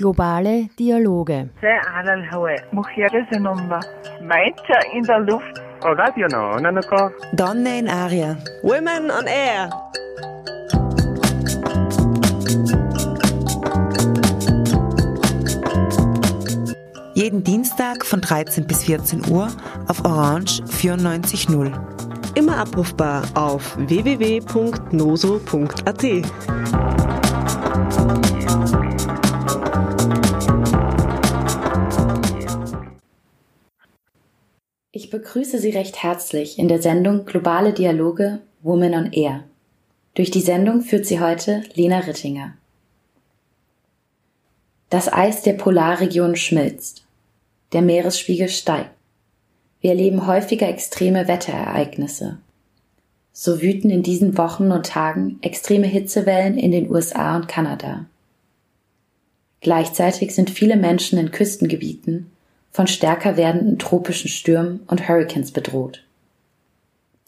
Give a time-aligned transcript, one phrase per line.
[0.00, 1.50] Globale Dialoge.
[4.96, 5.60] in der Luft.
[7.34, 8.38] Donne in Aria.
[8.62, 9.68] Women on Air.
[17.12, 19.48] Jeden Dienstag von 13 bis 14 Uhr
[19.86, 21.74] auf Orange 94.0.
[22.36, 24.40] Immer abrufbar auf www.noso.at.
[35.10, 39.42] Ich begrüße Sie recht herzlich in der Sendung Globale Dialoge Women on Air.
[40.14, 42.54] Durch die Sendung führt sie heute Lena Rittinger.
[44.88, 47.02] Das Eis der Polarregion schmilzt.
[47.72, 48.92] Der Meeresspiegel steigt.
[49.80, 52.38] Wir erleben häufiger extreme Wetterereignisse.
[53.32, 58.06] So wüten in diesen Wochen und Tagen extreme Hitzewellen in den USA und Kanada.
[59.60, 62.30] Gleichzeitig sind viele Menschen in Küstengebieten
[62.70, 66.04] von stärker werdenden tropischen Stürmen und Hurricanes bedroht.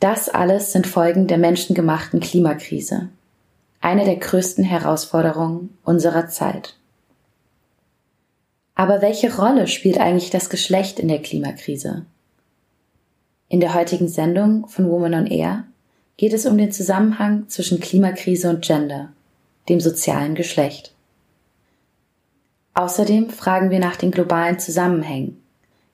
[0.00, 3.08] Das alles sind Folgen der menschengemachten Klimakrise,
[3.80, 6.76] eine der größten Herausforderungen unserer Zeit.
[8.74, 12.04] Aber welche Rolle spielt eigentlich das Geschlecht in der Klimakrise?
[13.48, 15.64] In der heutigen Sendung von Woman on Air
[16.16, 19.10] geht es um den Zusammenhang zwischen Klimakrise und Gender,
[19.68, 20.94] dem sozialen Geschlecht.
[22.74, 25.42] Außerdem fragen wir nach den globalen Zusammenhängen.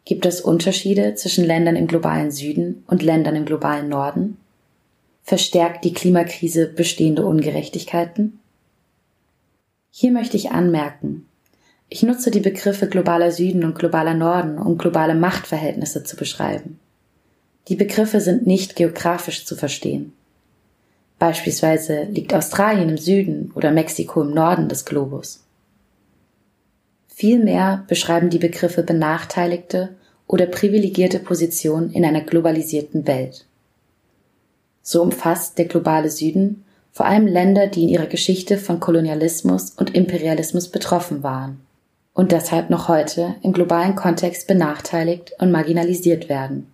[0.04, 4.38] Gibt es Unterschiede zwischen Ländern im globalen Süden und Ländern im globalen Norden?
[5.22, 8.38] Verstärkt die Klimakrise bestehende Ungerechtigkeiten?
[9.90, 11.28] Hier möchte ich anmerken,
[11.90, 16.78] ich nutze die Begriffe globaler Süden und globaler Norden, um globale Machtverhältnisse zu beschreiben.
[17.68, 20.12] Die Begriffe sind nicht geografisch zu verstehen.
[21.18, 25.44] Beispielsweise liegt Australien im Süden oder Mexiko im Norden des Globus.
[27.18, 29.88] Vielmehr beschreiben die Begriffe benachteiligte
[30.28, 33.44] oder privilegierte Positionen in einer globalisierten Welt.
[34.82, 36.62] So umfasst der globale Süden
[36.92, 41.58] vor allem Länder, die in ihrer Geschichte von Kolonialismus und Imperialismus betroffen waren
[42.14, 46.72] und deshalb noch heute im globalen Kontext benachteiligt und marginalisiert werden.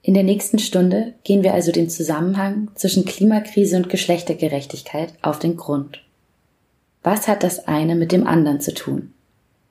[0.00, 5.58] In der nächsten Stunde gehen wir also dem Zusammenhang zwischen Klimakrise und Geschlechtergerechtigkeit auf den
[5.58, 6.02] Grund.
[7.02, 9.12] Was hat das eine mit dem anderen zu tun?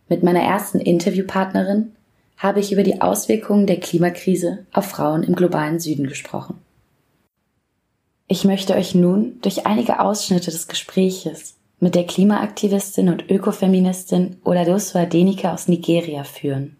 [0.09, 1.93] Mit meiner ersten Interviewpartnerin
[2.37, 6.59] habe ich über die Auswirkungen der Klimakrise auf Frauen im globalen Süden gesprochen.
[8.27, 14.97] Ich möchte euch nun durch einige Ausschnitte des Gespräches mit der Klimaaktivistin und Ökofeministin Oladosu
[14.97, 16.77] Adenike aus Nigeria führen.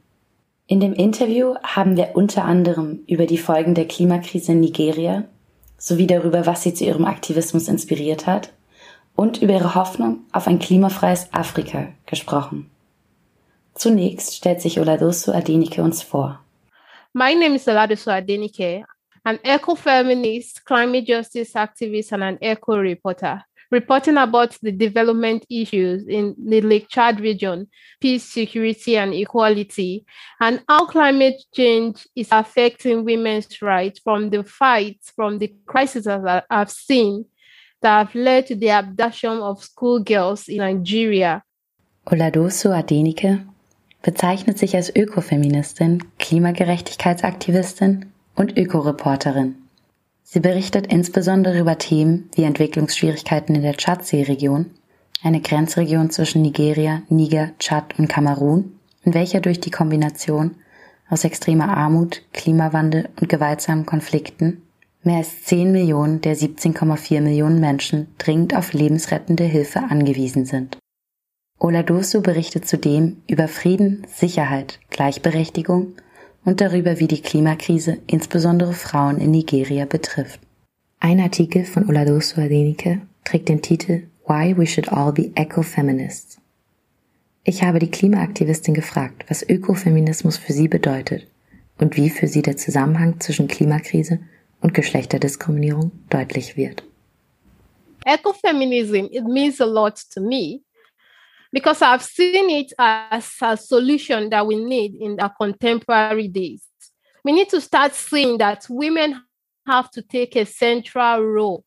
[0.68, 5.26] In dem Interview haben wir unter anderem über die Folgen der Klimakrise in Nigeria
[5.78, 8.52] sowie darüber, was sie zu ihrem Aktivismus inspiriert hat
[9.16, 12.70] und über ihre Hoffnung auf ein klimafreies Afrika gesprochen.
[13.74, 16.44] Zunächst stellt sich Oladosu Adenike uns vor.
[17.14, 18.84] My name is Oladosu Adenike,
[19.24, 26.62] an eco-feminist, climate justice activist, and an eco-reporter, reporting about the development issues in the
[26.62, 27.68] Lake Chad region,
[28.00, 30.06] peace, security, and equality,
[30.40, 36.46] and how climate change is affecting women's rights from the fights, from the crises that
[36.50, 37.26] I've seen
[37.82, 41.44] that have led to the abduction of schoolgirls in Nigeria.
[42.06, 43.46] Oladosu Adenike
[44.02, 49.56] bezeichnet sich als Ökofeministin, Klimagerechtigkeitsaktivistin und Ökoreporterin.
[50.24, 54.72] Sie berichtet insbesondere über Themen wie Entwicklungsschwierigkeiten in der Tschadsee-Region,
[55.24, 60.56] eine Grenzregion zwischen Nigeria, Niger, Tschad und Kamerun, in welcher durch die Kombination
[61.10, 64.64] aus extremer Armut, Klimawandel und gewaltsamen Konflikten
[65.04, 70.78] mehr als 10 Millionen der 17,4 Millionen Menschen dringend auf lebensrettende Hilfe angewiesen sind.
[71.60, 75.94] Oladosu berichtet zudem über Frieden, Sicherheit, Gleichberechtigung
[76.44, 80.40] und darüber, wie die Klimakrise insbesondere Frauen in Nigeria betrifft.
[81.00, 86.40] Ein Artikel von Oladosu Adenike trägt den Titel Why We Should All Be Ecofeminists.
[87.44, 91.28] Ich habe die Klimaaktivistin gefragt, was Ökofeminismus für sie bedeutet
[91.80, 94.20] und wie für sie der Zusammenhang zwischen Klimakrise
[94.62, 96.84] und Geschlechterdiskriminierung deutlich wird.
[98.06, 100.62] Ecofeminism, it means a lot to me
[101.52, 106.64] because I've seen it as a solution that we need in our contemporary days.
[107.24, 109.22] We need to start seeing that women
[109.68, 111.64] have to take a central role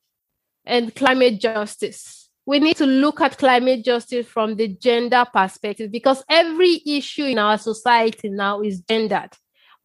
[0.66, 2.28] in climate justice.
[2.46, 7.38] We need to look at climate justice from the gender perspective because every issue in
[7.38, 9.30] our society now is gendered.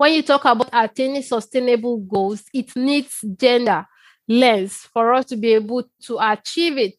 [0.01, 3.85] When you talk about attaining sustainable goals, it needs gender
[4.29, 6.97] lens for us to be able to achieve it.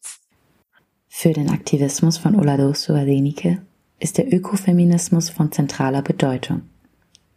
[1.09, 3.63] Für den Aktivismus von Oladosu Adenike
[3.99, 6.61] ist der Ökofeminismus von zentraler Bedeutung.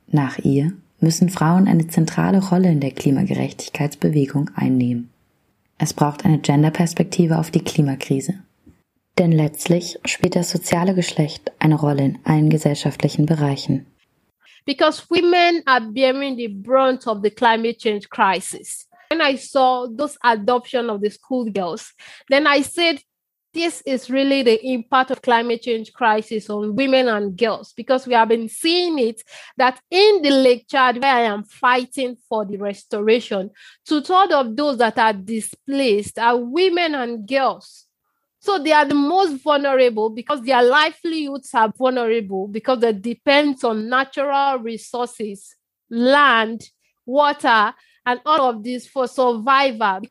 [0.07, 5.09] Nach ihr müssen Frauen eine zentrale Rolle in der Klimagerechtigkeitsbewegung einnehmen.
[5.79, 8.35] Es braucht eine Genderperspektive auf die Klimakrise.
[9.17, 13.87] Denn letztlich spielt das soziale Geschlecht eine Rolle in allen gesellschaftlichen Bereichen.
[14.67, 18.87] Because women are bearing the brunt of the climate change crisis.
[19.11, 21.93] When I saw those adoption of the schoolgirls,
[22.29, 23.01] then I said,
[23.55, 28.13] this is really the impact of climate change crisis on women and girls because we
[28.13, 29.23] have been seeing it
[29.57, 33.51] that in the Lake Chad, where I am fighting for the restoration,
[33.87, 37.84] two thirds of those that are displaced are women and girls.
[38.45, 43.89] So they are the most vulnerable because their livelihoods are vulnerable because they depend on
[43.89, 45.57] natural resources,
[45.89, 46.61] land,
[47.07, 47.73] water,
[48.05, 50.03] and all of this for survival.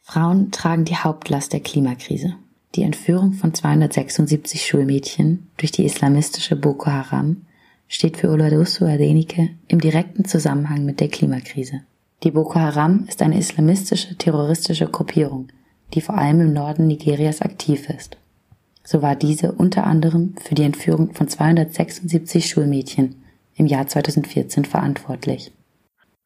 [0.00, 2.34] Frauen tragen die Hauptlast der Klimakrise.
[2.74, 7.46] Die Entführung von 276 Schulmädchen durch die islamistische Boko Haram
[7.86, 11.82] steht für Oladosu Adenike im direkten Zusammenhang mit der Klimakrise.
[12.24, 15.46] Die Boko Haram ist eine islamistische terroristische Gruppierung,
[15.94, 18.16] die vor allem im Norden Nigerias aktiv ist.
[18.84, 23.16] So war diese unter anderem für die Entführung von 276 Schulmädchen
[23.54, 25.52] im Jahr 2014 verantwortlich.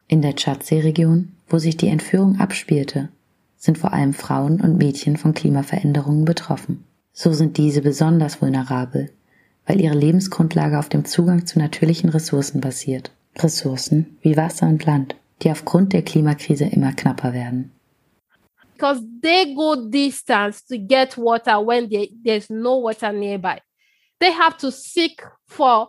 [0.08, 3.08] In der Tschadsee-Region, wo sich die Entführung abspielte,
[3.56, 6.84] sind vor allem Frauen und Mädchen von Klimaveränderungen betroffen.
[7.12, 9.10] So sind diese besonders vulnerabel,
[9.66, 13.10] weil ihre Lebensgrundlage auf dem Zugang zu natürlichen Ressourcen basiert.
[13.38, 17.72] Ressourcen wie Wasser und Land, die aufgrund der Klimakrise immer knapper werden.
[18.76, 23.60] Because they go distance to get water when they, there's no water nearby.
[24.20, 25.88] They have to seek for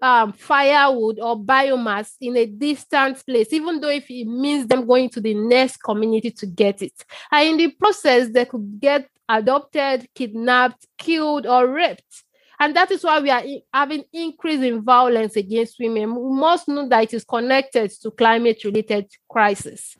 [0.00, 5.10] um, firewood or biomass in a distant place, even though if it means them going
[5.10, 6.94] to the next community to get it.
[7.30, 12.24] And in the process, they could get adopted, kidnapped, killed, or raped.
[12.58, 13.42] And that is why we are
[13.72, 16.14] having increase in violence against women.
[16.14, 19.96] We must know that it is connected to climate related crisis.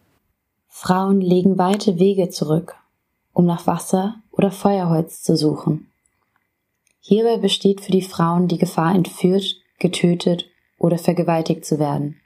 [0.76, 2.74] Frauen legen weite Wege zurück,
[3.32, 5.88] um nach Wasser oder Feuerholz zu suchen.
[6.98, 12.20] Hierbei besteht für die Frauen die Gefahr, entführt, getötet oder vergewaltigt zu werden.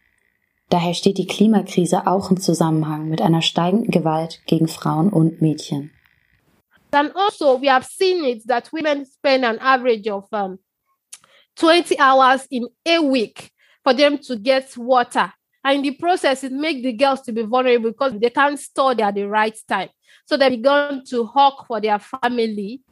[0.70, 5.92] Daher steht die Klimakrise auch im Zusammenhang mit einer steigenden Gewalt gegen Frauen und Mädchen.
[6.90, 10.58] And also, we have seen it that women spend an average of um,
[11.56, 13.50] 20 hours in a week
[13.84, 17.43] for them to get water And in the process, it makes the girls to be
[17.43, 19.90] vulnerable because they can't store there at the right time.
[20.26, 22.82] So they begun to hawk for their family.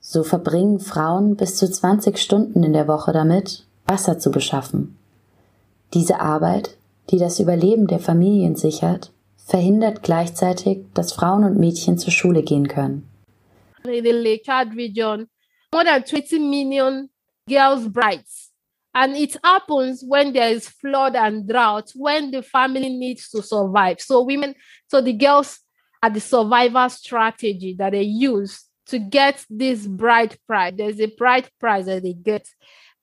[0.00, 4.98] So verbringen Frauen bis zu 20 Stunden in der Woche damit, Wasser zu beschaffen.
[5.94, 6.76] Diese Arbeit,
[7.10, 12.68] die das Überleben der Familien sichert, verhindert gleichzeitig, dass Frauen und Mädchen zur Schule gehen
[12.68, 13.08] können.
[13.84, 15.28] In the Lake Chad region,
[15.72, 17.10] more than 20 million
[17.48, 18.41] girls' brides
[18.94, 24.00] And it happens when there is flood and drought, when the family needs to survive.
[24.00, 24.54] So women,
[24.88, 25.60] so the girls
[26.02, 30.74] are the survival strategy that they use to get this bride prize.
[30.76, 32.46] There's a bride prize that they get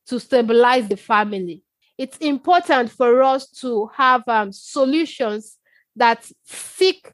[0.07, 1.63] to stabilize the family.
[1.97, 5.57] It's important for us to have um, solutions
[5.95, 7.11] that seek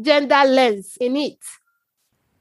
[0.00, 1.38] gender lens in it.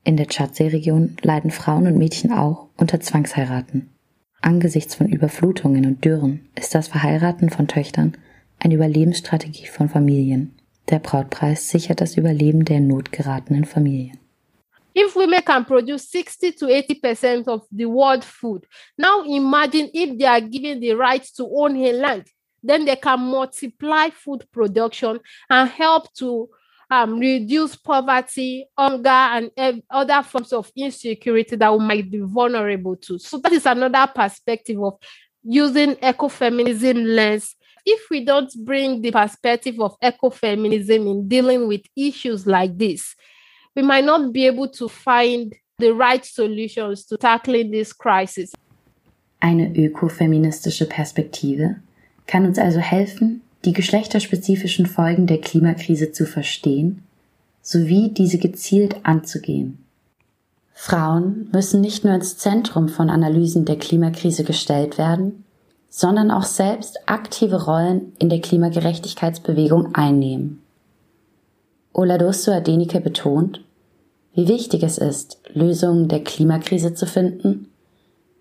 [0.04, 3.97] In der Tschadsee-Region leiden Frauen und Mädchen auch unter Zwangsheiraten.
[4.42, 8.16] Angesichts von Überflutungen und Dürren ist das Verheiraten von Töchtern
[8.60, 10.58] eine Überlebensstrategie von Familien.
[10.90, 14.18] Der Brautpreis sichert das Überleben der in Not geratenen Familien.
[14.96, 18.66] If women can produce 60 to 80 percent of the world food,
[18.98, 22.26] now imagine if they are given the right to own a land,
[22.64, 26.50] then they can multiply food production and help to
[26.90, 33.20] um, reduce poverty, hunger, and other forms of insecurity that we might be vulnerable to.
[33.20, 34.98] So that is another perspective of
[35.44, 37.56] using ecofeminism lens.
[37.86, 43.16] If we don't bring the perspective of ecofeminism in dealing with issues like this,
[43.76, 48.52] we might not be able to find the right solutions to tackling this crisis.
[49.40, 51.76] Eine ökofeministische Perspektive
[52.26, 57.04] kann uns also helfen, die geschlechterspezifischen Folgen der Klimakrise zu verstehen
[57.62, 59.84] sowie diese gezielt anzugehen.
[60.74, 65.44] Frauen müssen nicht nur ins Zentrum von Analysen der Klimakrise gestellt werden,
[65.90, 70.62] sondern auch selbst aktive Rollen in der Klimagerechtigkeitsbewegung einnehmen.
[71.92, 73.60] Oladosu Adenike betont,
[74.34, 77.68] wie wichtig es ist, Lösungen der Klimakrise zu finden,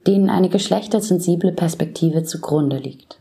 [0.06, 3.18] denen eine geschlechtersensible Perspektive zugrunde liegt.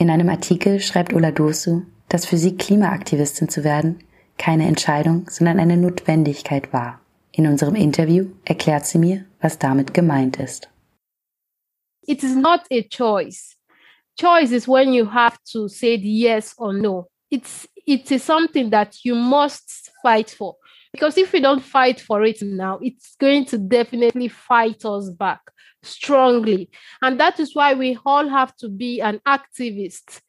[0.00, 4.04] In einem Artikel schreibt Ola Dosu, dass für sie Klimaaktivistin zu werden
[4.38, 7.00] keine Entscheidung, sondern eine Notwendigkeit war.
[7.32, 10.68] In unserem Interview erklärt sie mir, was damit gemeint ist.
[12.06, 13.56] It is not a choice.
[14.16, 17.08] Choice is when you have to say yes or no.
[17.28, 20.56] It's it is something that you must fight for.
[20.92, 25.40] Because if we don't fight for it now, it's going to definitely fight us back
[25.82, 26.70] strongly.
[27.02, 30.20] And that is why we all have to be an activist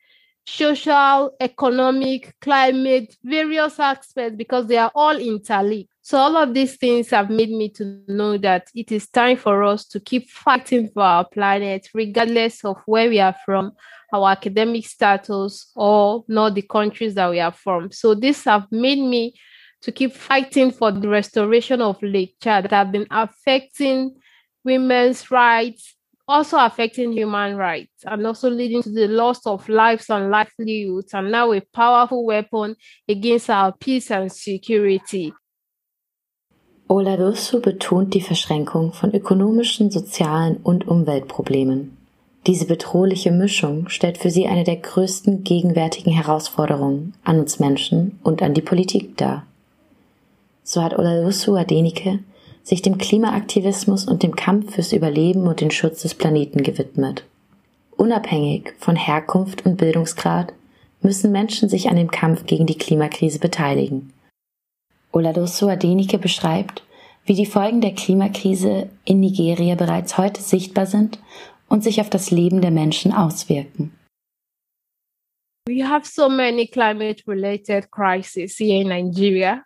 [0.49, 5.91] social, economic, climate, various aspects, because they are all interlinked.
[6.01, 9.63] So, all of these things have made me to know that it is time for
[9.63, 13.73] us to keep fighting for our planet, regardless of where we are from,
[14.11, 17.91] our academic status, or not the countries that we are from.
[17.91, 19.35] So, this have made me
[19.81, 24.15] to keep fighting for the restoration of Lake Chad that have been affecting
[24.63, 25.95] women's rights,
[26.27, 31.31] also affecting human rights, and also leading to the loss of lives and livelihoods, and
[31.31, 32.75] now a powerful weapon
[33.07, 35.33] against our peace and security.
[36.87, 41.95] Oladosu betont die Verschränkung von ökonomischen, sozialen und Umweltproblemen.
[42.47, 48.41] Diese bedrohliche Mischung stellt für sie eine der größten gegenwärtigen Herausforderungen an uns Menschen und
[48.41, 49.45] an die Politik dar.
[50.63, 52.19] So hat Oladosu Adenike
[52.69, 57.25] sich dem Klimaaktivismus und dem Kampf fürs Überleben und den Schutz des Planeten gewidmet.
[57.97, 60.53] Unabhängig von Herkunft und Bildungsgrad
[61.01, 64.13] müssen Menschen sich an dem Kampf gegen die Klimakrise beteiligen.
[65.11, 66.83] Oladoso Adenike beschreibt,
[67.25, 71.19] wie die Folgen der Klimakrise in Nigeria bereits heute sichtbar sind
[71.69, 73.95] und sich auf das Leben der Menschen auswirken.
[75.67, 79.63] We have so many climate related crises here in Nigeria.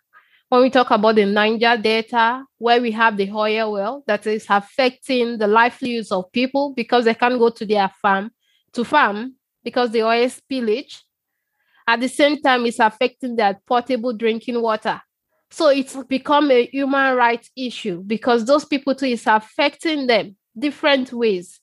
[0.48, 4.46] When we talk about the Niger Delta, where we have the oil well that is
[4.48, 8.30] affecting the livelihoods of people because they can't go to their farm
[8.72, 11.00] to farm because the oil spillage.
[11.86, 15.00] At the same time, it's affecting their portable drinking water.
[15.50, 21.12] So it's become a human rights issue because those people too is affecting them different
[21.12, 21.60] ways,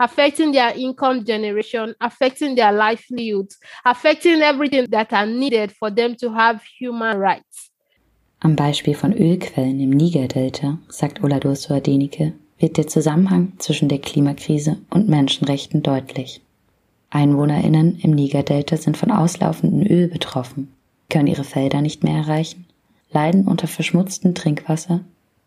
[0.00, 6.32] affecting their income generation, affecting their livelihoods, affecting everything that are needed for them to
[6.32, 7.67] have human rights.
[8.40, 14.78] Am Beispiel von Ölquellen im Niger-Delta, sagt Oladoso Adenike, wird der Zusammenhang zwischen der Klimakrise
[14.90, 16.40] und Menschenrechten deutlich.
[17.10, 20.68] EinwohnerInnen im Niger-Delta sind von auslaufendem Öl betroffen,
[21.10, 22.66] können ihre Felder nicht mehr erreichen,
[23.10, 25.00] leiden unter verschmutztem Trinkwasser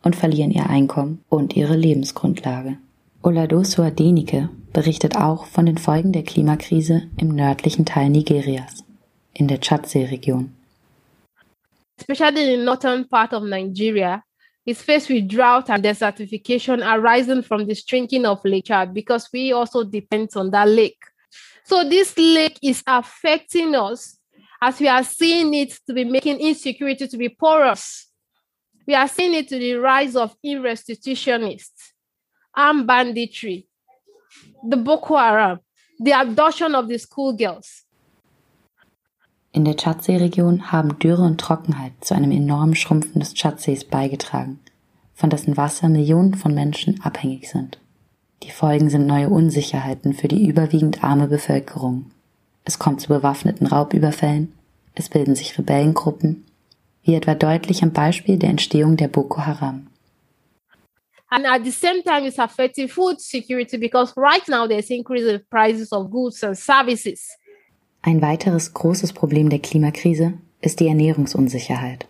[0.03, 2.77] und verlieren ihr Einkommen und ihre Lebensgrundlage.
[3.21, 8.83] Oladoso Adenike berichtet auch von den Folgen der Klimakrise im nördlichen Teil Nigerias,
[9.33, 10.51] in der Tschadsee-Region.
[12.01, 14.24] Especially in the northern part of Nigeria,
[14.65, 19.51] is faced with drought and desertification arising from the shrinking of Lake Chad because we
[19.51, 21.01] also depend on that lake.
[21.63, 24.17] So this lake is affecting us
[24.62, 28.08] as we are seeing it to be making insecurity to be porous.
[28.88, 31.91] We are seeing it to the rise of restitutionists,
[32.55, 33.67] armed banditry,
[34.67, 35.60] the Boko Haram,
[36.00, 37.84] the abduction of the schoolgirls,
[39.53, 44.60] In der Tschadsee-Region haben Dürre und Trockenheit zu einem enormen Schrumpfen des Tschadsees beigetragen,
[45.13, 47.77] von dessen Wasser Millionen von Menschen abhängig sind.
[48.43, 52.12] Die Folgen sind neue Unsicherheiten für die überwiegend arme Bevölkerung.
[52.63, 54.53] Es kommt zu bewaffneten Raubüberfällen,
[54.96, 56.46] es bilden sich Rebellengruppen,
[57.03, 59.88] wie etwa deutlich am Beispiel der Entstehung der Boko Haram.
[61.29, 65.41] And at the same time, it's affecting food security because right now there's increase in
[65.50, 67.38] prices of goods and services.
[68.03, 72.08] Ein weiteres großes Problem der Klimakrise ist die Ernährungsunsicherheit.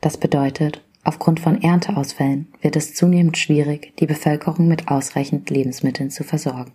[0.00, 6.22] Das bedeutet, aufgrund von Ernteausfällen wird es zunehmend schwierig, die Bevölkerung mit ausreichend Lebensmitteln zu
[6.22, 6.72] versorgen.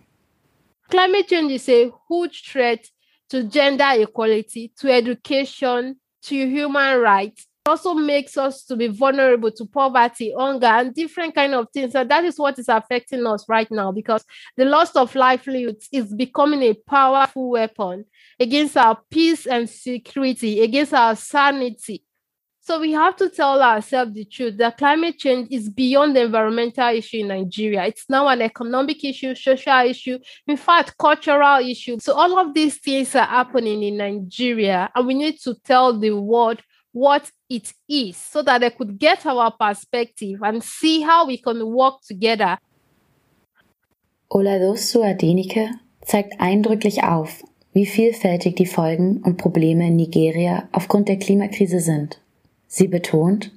[0.90, 2.92] Climate change is a huge threat
[3.30, 7.48] to gender equality, to education, to human rights.
[7.64, 11.94] Also makes us to be vulnerable to poverty, hunger, and different kind of things.
[11.94, 14.24] And that is what is affecting us right now because
[14.56, 18.04] the loss of livelihoods is becoming a powerful weapon
[18.40, 22.04] against our peace and security, against our sanity.
[22.64, 26.94] So we have to tell ourselves the truth that climate change is beyond the environmental
[26.94, 27.86] issue in Nigeria.
[27.86, 31.98] It's now an economic issue, social issue, in fact, cultural issue.
[31.98, 36.12] So all of these things are happening in Nigeria, and we need to tell the
[36.12, 36.60] world
[36.92, 41.62] what it is so that they could get our perspective and see how we can
[41.62, 42.58] work together.
[44.28, 45.70] Oladosu Adenike
[46.00, 52.18] zeigt eindrücklich auf, wie vielfältig die Folgen und Probleme in Nigeria aufgrund der Klimakrise sind.
[52.66, 53.52] Sie betont,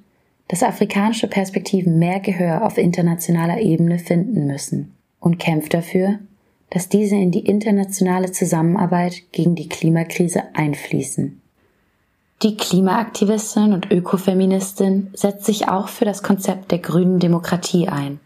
[0.48, 6.18] dass afrikanische Perspektiven mehr Gehör auf internationaler Ebene finden müssen und kämpft dafür,
[6.70, 11.40] dass diese in die internationale Zusammenarbeit gegen die Klimakrise einfließen.
[12.42, 18.20] Die Klimaaktivistin und Ökofeministin setzt sich auch für das Konzept der grünen Demokratie ein.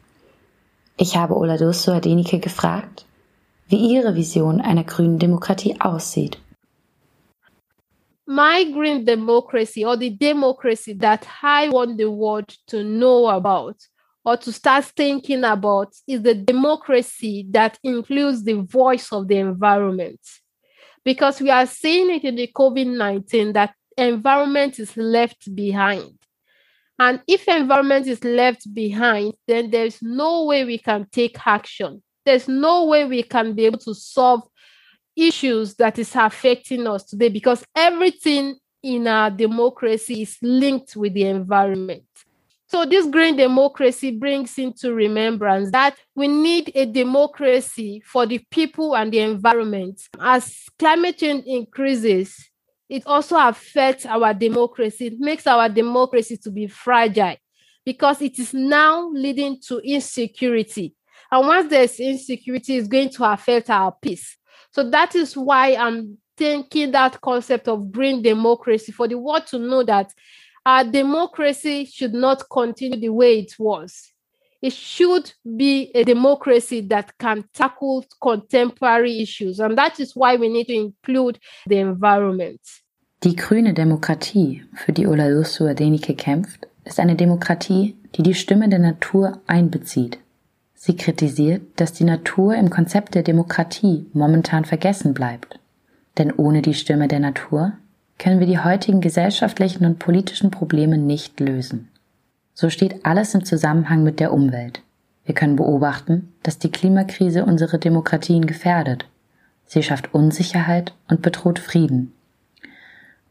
[0.97, 3.05] Ich habe Oladoso Adenike gefragt,
[3.69, 6.39] wie ihre Vision einer grünen Demokratie aussieht.
[8.27, 13.77] My green democracy or the democracy that I want the world to know about
[14.25, 20.21] or to start thinking about is the democracy that includes the voice of the environment.
[21.05, 26.19] Because we are seeing it in the COVID 19 that environment is left behind.
[26.99, 32.03] And if environment is left behind, then there's no way we can take action.
[32.27, 34.43] There's no way we can be able to solve
[35.17, 41.25] issues that is affecting us today because everything in our democracy is linked with the
[41.25, 42.05] environment.
[42.69, 48.95] So this green democracy brings into remembrance that we need a democracy for the people
[48.95, 50.01] and the environment.
[50.21, 52.50] As climate change increases,
[52.91, 55.07] it also affects our democracy.
[55.07, 57.37] It makes our democracy to be fragile
[57.85, 60.95] because it is now leading to insecurity.
[61.31, 64.37] And once there's insecurity, it's going to affect our peace.
[64.73, 69.59] So that is why I'm thinking that concept of green democracy for the world to
[69.61, 70.13] know that
[70.67, 74.13] our democracy should not continue the way it was.
[74.63, 79.59] It should be a democracy that can tackle contemporary issues.
[79.59, 82.61] And that is why we need to include the environment.
[83.23, 88.79] Die grüne Demokratie, für die Olausu Adenike kämpft, ist eine Demokratie, die die Stimme der
[88.79, 90.19] Natur einbezieht.
[90.75, 95.61] Sie kritisiert, dass die Natur im Konzept der Demokratie momentan vergessen bleibt.
[96.17, 97.75] Denn ohne die Stimme der Natur
[98.19, 101.90] können wir die heutigen gesellschaftlichen und politischen Probleme nicht lösen.
[102.55, 104.83] So steht alles im Zusammenhang mit der Umwelt.
[105.25, 109.07] Wir können beobachten, dass die Klimakrise unsere Demokratien gefährdet.
[109.65, 112.13] Sie schafft Unsicherheit und bedroht Frieden.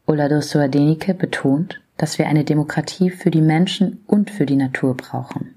[0.06, 5.54] Oladoso Adenike betont, dass wir eine Demokratie für die Menschen und für die Natur brauchen.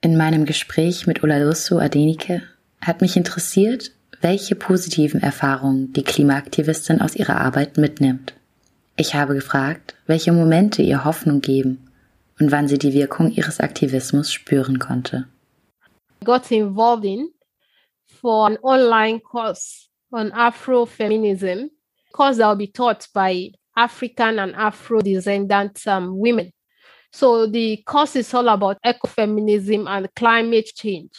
[0.00, 2.42] In meinem Gespräch mit Oladoso Adenike
[2.80, 8.34] hat mich interessiert, welche positiven Erfahrungen die Klimaaktivistin aus ihrer Arbeit mitnimmt.
[8.96, 11.78] Ich habe gefragt, welche Momente ihr Hoffnung geben
[12.40, 15.26] und wann sie die Wirkung ihres Aktivismus spüren konnte.
[16.20, 17.30] I got involved in
[18.06, 21.70] for an online course on Afrofeminism,
[22.12, 26.52] course that will be taught by African and Afro descendant um, women.
[27.12, 31.10] So the course is all about ecofeminism and climate change.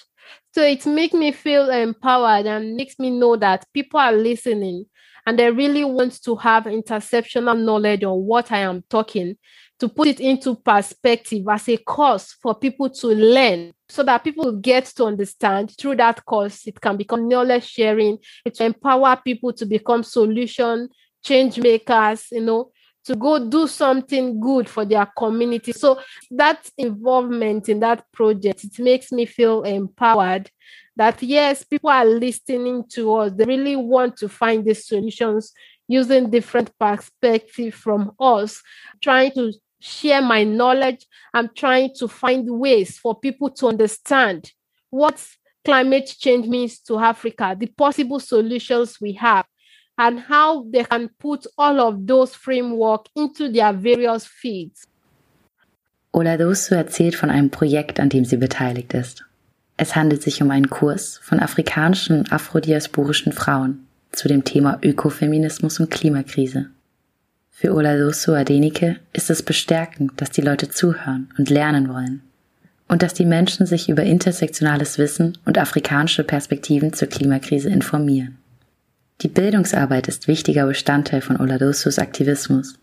[0.53, 4.85] So it makes me feel empowered and makes me know that people are listening
[5.25, 9.37] and they really want to have interceptional knowledge on what I am talking
[9.79, 14.51] to put it into perspective as a course for people to learn so that people
[14.53, 19.51] get to understand through that course it can become knowledge sharing it will empower people
[19.51, 20.87] to become solution
[21.23, 22.71] change makers you know
[23.05, 25.71] to go do something good for their community.
[25.71, 25.99] So
[26.31, 30.49] that involvement in that project it makes me feel empowered
[30.95, 33.33] that yes people are listening to us.
[33.33, 35.51] They really want to find the solutions
[35.87, 38.61] using different perspectives from us.
[39.01, 41.05] Trying to share my knowledge.
[41.33, 44.51] I'm trying to find ways for people to understand
[44.89, 45.25] what
[45.65, 49.45] climate change means to Africa, the possible solutions we have,
[49.97, 54.87] and how they can put all of those framework into their various fields.
[56.11, 59.25] Oladosu erzählt von einem Projekt, an dem sie beteiligt ist.
[59.77, 65.89] Es handelt sich um einen Kurs von afrikanischen afrodiasporischen Frauen zu dem Thema Ökofeminismus und
[65.89, 66.69] Klimakrise.
[67.49, 72.21] Für Oladoso Adenike ist es bestärkend, dass die Leute zuhören und lernen wollen
[72.87, 78.37] und dass die Menschen sich über intersektionales Wissen und afrikanische Perspektiven zur Klimakrise informieren.
[79.21, 82.77] Die Bildungsarbeit ist wichtiger Bestandteil von Oladosos Aktivismus.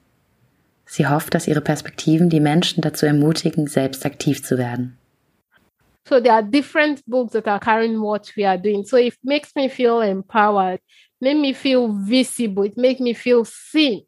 [0.86, 4.96] Sie hofft, dass ihre Perspektiven die Menschen dazu ermutigen, selbst aktiv zu werden.
[6.08, 8.84] So there are different books that are carrying what we are doing.
[8.84, 10.80] So it makes me feel empowered,
[11.20, 14.06] make me feel visible, it makes me feel seen.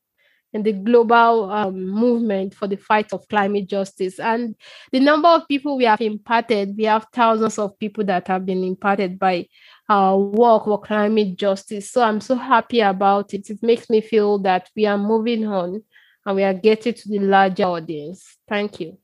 [0.52, 4.20] in the global um, movement for the fight of climate justice.
[4.20, 4.54] And
[4.90, 8.62] the number of people we have impacted, we have thousands of people that have been
[8.62, 9.48] impacted by
[9.88, 11.90] our work for climate justice.
[11.90, 13.50] So I'm so happy about it.
[13.50, 15.82] It makes me feel that we are moving on
[16.24, 18.36] and we are getting to the larger audience.
[18.48, 18.98] Thank you.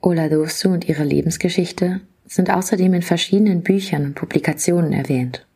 [0.00, 5.46] Ola Dosu und ihre Lebensgeschichte sind außerdem in verschiedenen Büchern und Publikationen erwähnt.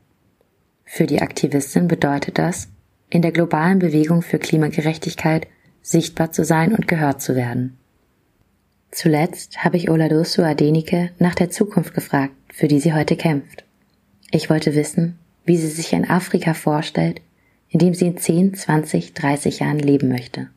[0.85, 2.69] Für die Aktivistin bedeutet das,
[3.11, 5.47] in der globalen Bewegung für Klimagerechtigkeit
[5.83, 7.77] sichtbar zu sein und gehört zu werden.
[8.91, 13.65] Zuletzt habe ich Oladosu Adenike nach der Zukunft gefragt, für die sie heute kämpft.
[14.31, 17.21] Ich wollte wissen, wie sie sich ein Afrika vorstellt,
[17.69, 20.51] in dem sie in 10, 20, 30 Jahren leben möchte.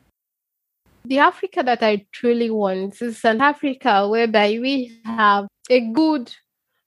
[1.04, 6.32] the Africa that I truly want is an Africa whereby we have a good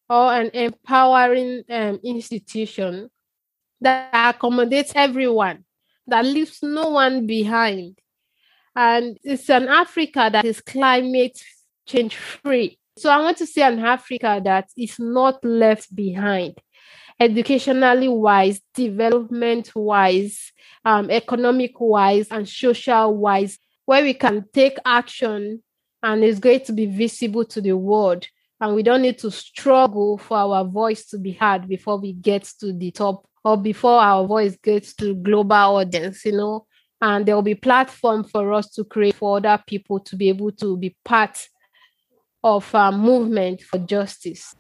[0.10, 3.10] or an empowering um, institution
[3.82, 5.66] that accommodates everyone,
[6.08, 8.00] that leaves no one behind.
[8.76, 11.40] And it's an Africa that is climate
[11.88, 12.78] change free.
[12.98, 16.56] So I want to see an Africa that is not left behind,
[17.20, 20.52] educationally wise, development wise,
[20.84, 25.62] um, economic wise, and social wise, where we can take action
[26.04, 28.28] and it's going to be visible to the world.
[28.62, 32.44] And we don't need to struggle for our voice to be heard before we get
[32.60, 36.66] to the top or before our voice gets to global audience, you know.
[37.02, 40.52] And there will be platform for us to create for other people to be able
[40.54, 41.48] to be part
[42.44, 44.56] of a movement for justice.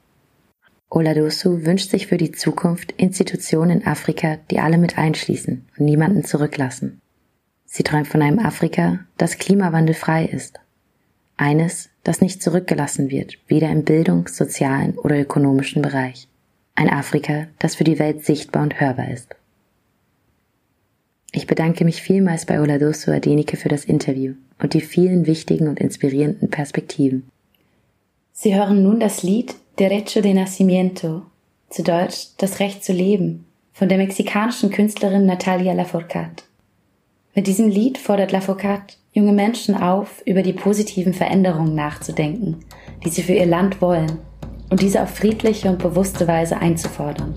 [0.89, 6.23] Oladosu wünscht sich für die Zukunft Institutionen in Afrika, die alle mit einschließen und niemanden
[6.23, 7.01] zurücklassen.
[7.65, 10.59] Sie träumt von einem Afrika, das klimawandelfrei ist.
[11.37, 16.29] Eines, das nicht zurückgelassen wird, weder im Bildungs-, sozialen oder ökonomischen Bereich.
[16.75, 19.35] Ein Afrika, das für die Welt sichtbar und hörbar ist.
[21.31, 25.81] Ich bedanke mich vielmals bei Oladosu Adenike für das Interview und die vielen wichtigen und
[25.81, 27.29] inspirierenden Perspektiven.
[28.31, 31.23] Sie hören nun das Lied Derecho de Nacimiento,
[31.69, 36.43] zu Deutsch Das Recht zu leben, von der mexikanischen Künstlerin Natalia Lafourcade.
[37.33, 42.63] Mit diesem Lied fordert Lafourcade junge Menschen auf, über die positiven Veränderungen nachzudenken,
[43.03, 44.19] die sie für ihr Land wollen,
[44.69, 47.35] und diese auf friedliche und bewusste Weise einzufordern.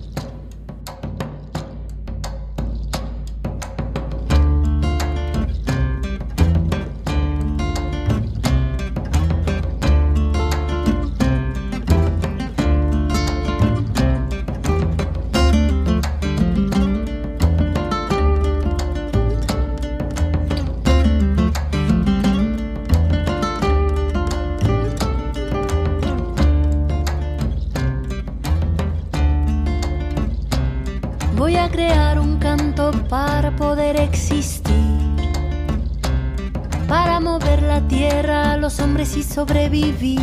[39.79, 40.18] vivi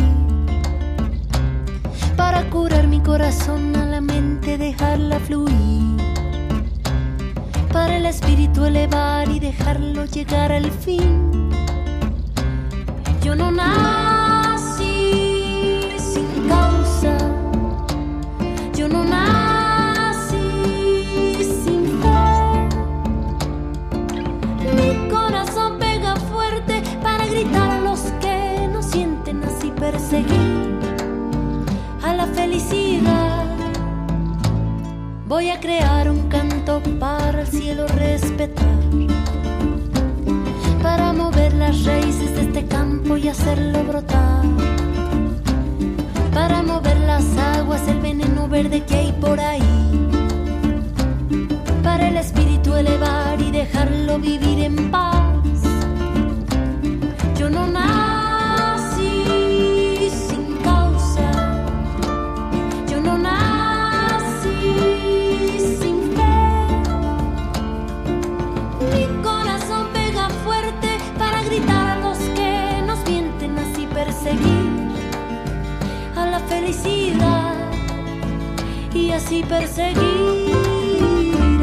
[79.37, 80.51] y perseguir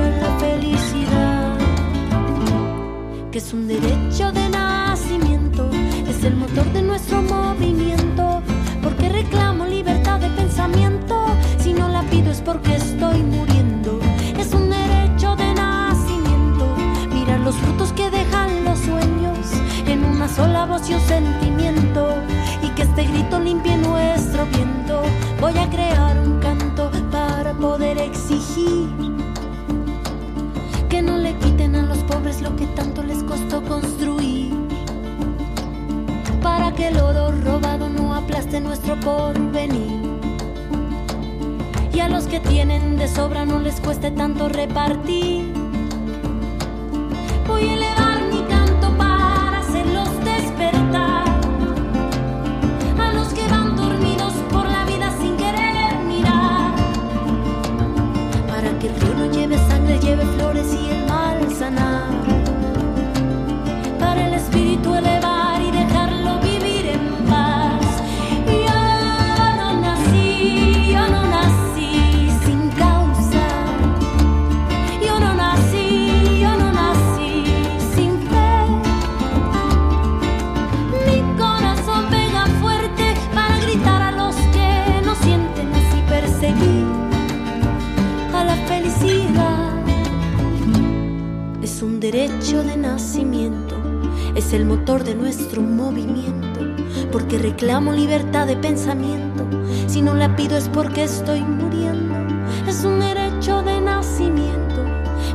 [0.00, 1.58] a la felicidad,
[3.32, 5.68] que es un derecho de nacimiento,
[6.08, 8.42] es el motor de nuestro movimiento,
[8.80, 11.26] porque reclamo libertad de pensamiento,
[11.58, 13.98] si no la pido es porque estoy muriendo,
[14.38, 16.76] es un derecho de nacimiento,
[17.12, 19.38] mirar los frutos que dejan los sueños
[19.86, 22.14] en una sola voz y un sentimiento,
[22.62, 24.03] y que este grito limpie nuestro
[42.34, 45.52] que tienen de sobra no les cueste tanto repartir.
[47.46, 51.26] Voy a elevar mi canto para hacerlos despertar.
[52.98, 56.74] A los que van dormidos por la vida sin querer mirar.
[58.48, 61.93] Para que el río no lleve sangre, lleve flores y el mal sanar.
[97.74, 99.44] Reclamo libertad de pensamiento,
[99.88, 102.14] si no la pido es porque estoy muriendo,
[102.68, 104.84] es un derecho de nacimiento,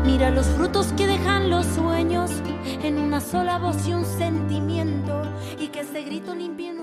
[0.05, 2.31] mira los frutos que dejan los sueños
[2.81, 5.21] en una sola voz y un sentimiento,
[5.59, 6.73] y que ese grito limpie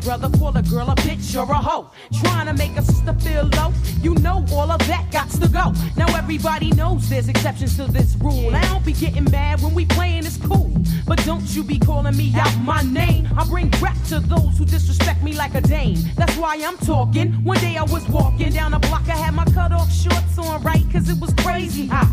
[0.00, 1.90] brother call a girl a bitch or a hoe,
[2.22, 5.72] trying to make a sister feel low, you know all of that got to go.
[5.96, 8.54] Now everybody knows there's exceptions to this rule.
[8.54, 10.72] I don't be getting mad when we playing, it's cool.
[11.06, 13.28] But don't you be calling me out my name.
[13.36, 15.98] I bring rap to those who disrespect me like a dame.
[16.16, 17.32] That's why I'm talking.
[17.44, 20.62] One day I was walking down a block, I had my cut off shorts on
[20.62, 22.08] right, cause it was crazy hot.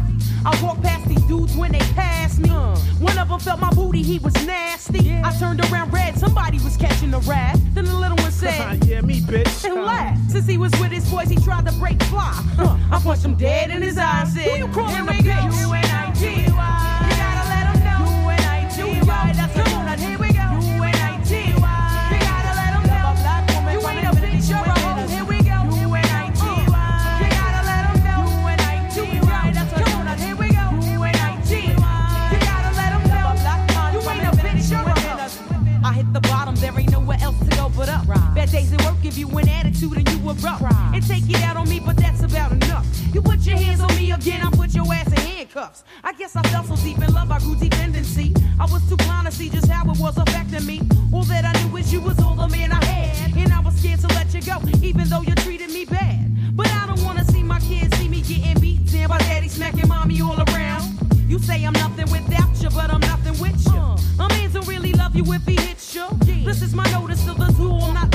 [0.45, 2.49] I walked past these dudes when they passed me.
[2.49, 2.75] Uh.
[2.99, 5.13] One of them felt my booty, he was nasty.
[5.23, 7.57] I turned around red, somebody was catching a rat.
[8.97, 9.65] Said, me, bitch.
[9.65, 10.31] and laughed.
[10.31, 12.31] Since he was with his boys, he tried to break fly.
[12.55, 12.77] Huh.
[12.91, 14.33] I punched him dead in his eyes.
[14.33, 15.86] Said, Who you calling a bitch?
[39.17, 40.61] Give you an attitude and you erupt.
[40.93, 42.85] And take it out on me, but that's about enough.
[43.13, 45.83] You put your hands on me again, I put your ass in handcuffs.
[46.03, 48.33] I guess I fell so deep in love, I grew dependency.
[48.59, 50.81] I was too blind to see just how it was affecting me.
[51.11, 53.37] All that I knew is you was all the man I had.
[53.37, 56.55] And I was scared to let you go, even though you treated me bad.
[56.55, 59.87] But I don't wanna see my kids see me getting beat down by daddy smacking
[59.87, 60.83] mommy all around.
[61.27, 63.79] You say I'm nothing without you, but I'm nothing with you.
[63.79, 63.97] Uh.
[64.19, 66.07] A man don't really love you if he hits you.
[66.45, 67.47] This is my notice to the.
[67.57, 68.06] I'm not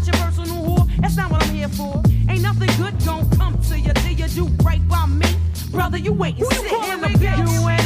[0.00, 1.00] not your personal whore.
[1.00, 2.02] That's not what I'm here for.
[2.28, 5.26] Ain't nothing good gon' come to you till you do right by me.
[5.70, 7.79] Brother, you wait and sit in the bitch.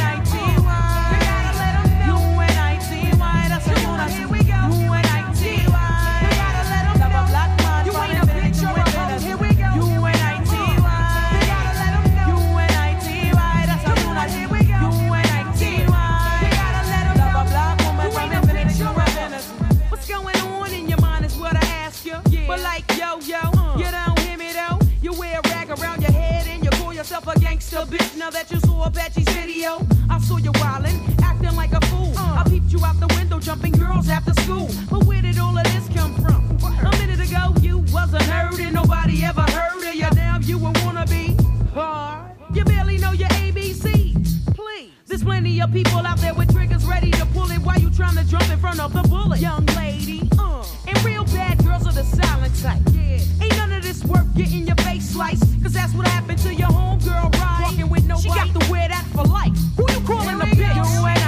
[27.55, 28.17] Gangster bitch.
[28.17, 32.11] Now that you saw Apache's video, I saw you wildin', acting like a fool.
[32.17, 34.67] I peeped you out the window, jumping girls after school.
[34.89, 36.41] But where did all of this come from?
[36.85, 40.09] A minute ago you wasn't heard and nobody ever heard of you.
[40.15, 41.25] Now you a wannabe.
[41.71, 42.31] Hard.
[42.53, 44.53] You barely know your ABCs.
[44.53, 44.91] Please.
[45.07, 48.17] There's plenty of people out there with triggers ready to pull it while you trying
[48.17, 49.39] to jump in front of the bullet.
[49.39, 52.81] Young lady, uh, and real bad girls are the silent type.
[52.91, 53.43] Yeah.
[53.43, 55.43] Ain't none of this worth getting your face sliced.
[55.63, 57.61] Cause that's what happened to your homegirl, right?
[57.63, 58.29] Walking with nobody.
[58.29, 59.53] She got to wear that for life.
[59.77, 61.24] Who you calling a bitch?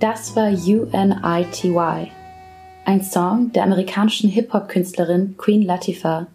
[0.00, 1.76] Das war UNITY,
[2.86, 6.26] ein Song der amerikanischen Hip-Hop-Künstlerin Queen Latifah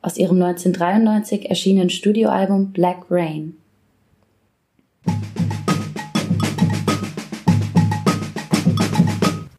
[0.00, 3.58] aus ihrem 1993 erschienenen Studioalbum Black Rain.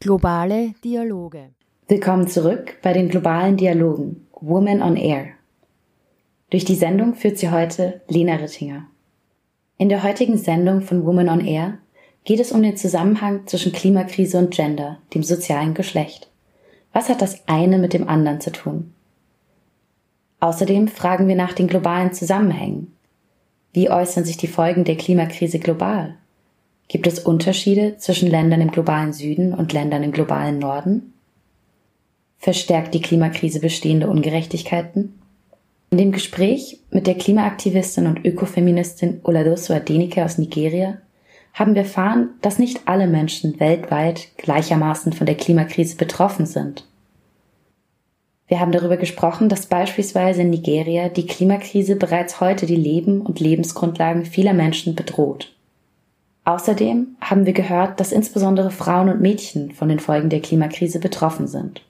[0.00, 1.48] Globale Dialoge.
[1.88, 5.28] Willkommen zurück bei den globalen Dialogen Woman on Air.
[6.50, 8.84] Durch die Sendung führt sie heute Lena Rittinger.
[9.78, 11.78] In der heutigen Sendung von Woman on Air
[12.24, 16.28] geht es um den Zusammenhang zwischen Klimakrise und Gender, dem sozialen Geschlecht.
[16.92, 18.92] Was hat das eine mit dem anderen zu tun?
[20.40, 22.92] Außerdem fragen wir nach den globalen Zusammenhängen.
[23.72, 26.14] Wie äußern sich die Folgen der Klimakrise global?
[26.88, 31.14] Gibt es Unterschiede zwischen Ländern im globalen Süden und Ländern im globalen Norden?
[32.38, 35.18] Verstärkt die Klimakrise bestehende Ungerechtigkeiten?
[35.90, 40.98] In dem Gespräch mit der Klimaaktivistin und Ökofeministin Oladoso Adenike aus Nigeria
[41.54, 46.84] haben wir erfahren, dass nicht alle Menschen weltweit gleichermaßen von der Klimakrise betroffen sind.
[48.46, 53.40] Wir haben darüber gesprochen, dass beispielsweise in Nigeria die Klimakrise bereits heute die Leben und
[53.40, 55.54] Lebensgrundlagen vieler Menschen bedroht.
[56.44, 61.46] Außerdem haben wir gehört, dass insbesondere Frauen und Mädchen von den Folgen der Klimakrise betroffen
[61.46, 61.82] sind.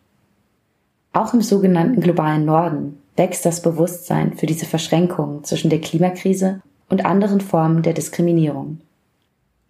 [1.13, 7.05] Auch im sogenannten globalen Norden wächst das Bewusstsein für diese Verschränkungen zwischen der Klimakrise und
[7.05, 8.79] anderen Formen der Diskriminierung.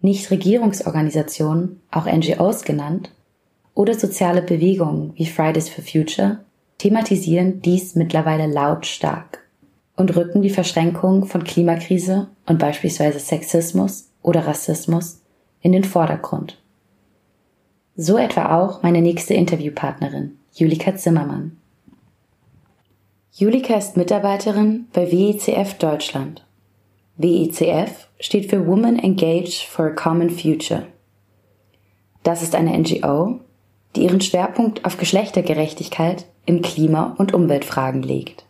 [0.05, 3.11] Nichtregierungsorganisationen, auch NGOs genannt,
[3.73, 6.39] oder soziale Bewegungen wie Fridays for Future
[6.77, 9.39] thematisieren dies mittlerweile lautstark
[9.97, 15.21] und rücken die Verschränkung von Klimakrise und beispielsweise Sexismus oder Rassismus
[15.61, 16.57] in den Vordergrund.
[17.97, 21.57] So etwa auch meine nächste Interviewpartnerin, Julika Zimmermann.
[23.31, 26.44] Julika ist Mitarbeiterin bei WECF Deutschland.
[27.17, 30.87] WECF steht für Women Engaged for a Common Future.
[32.23, 33.39] Das ist eine NGO,
[33.95, 38.45] die ihren Schwerpunkt auf Geschlechtergerechtigkeit in Klima- und Umweltfragen legt.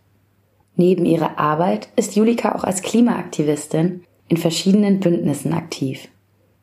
[0.75, 6.07] Neben ihrer Arbeit ist Julika auch als Klimaaktivistin in verschiedenen Bündnissen aktiv.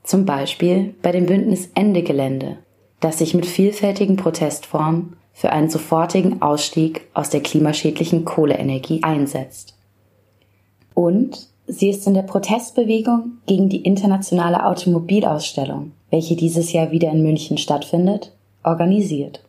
[0.03, 2.59] Zum Beispiel bei dem Bündnis Ende Gelände,
[2.99, 9.79] das sich mit vielfältigen Protestformen für einen sofortigen Ausstieg aus der klimaschädlichen Kohleenergie einsetzt.
[10.95, 17.23] Und sie ist in der Protestbewegung gegen die internationale Automobilausstellung, welche dieses Jahr wieder in
[17.23, 19.45] München stattfindet, organisiert.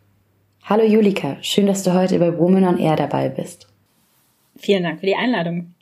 [0.63, 3.67] Hallo Julika, schön, dass du heute bei Woman on Air dabei bist.
[4.55, 5.73] Vielen Dank für die Einladung.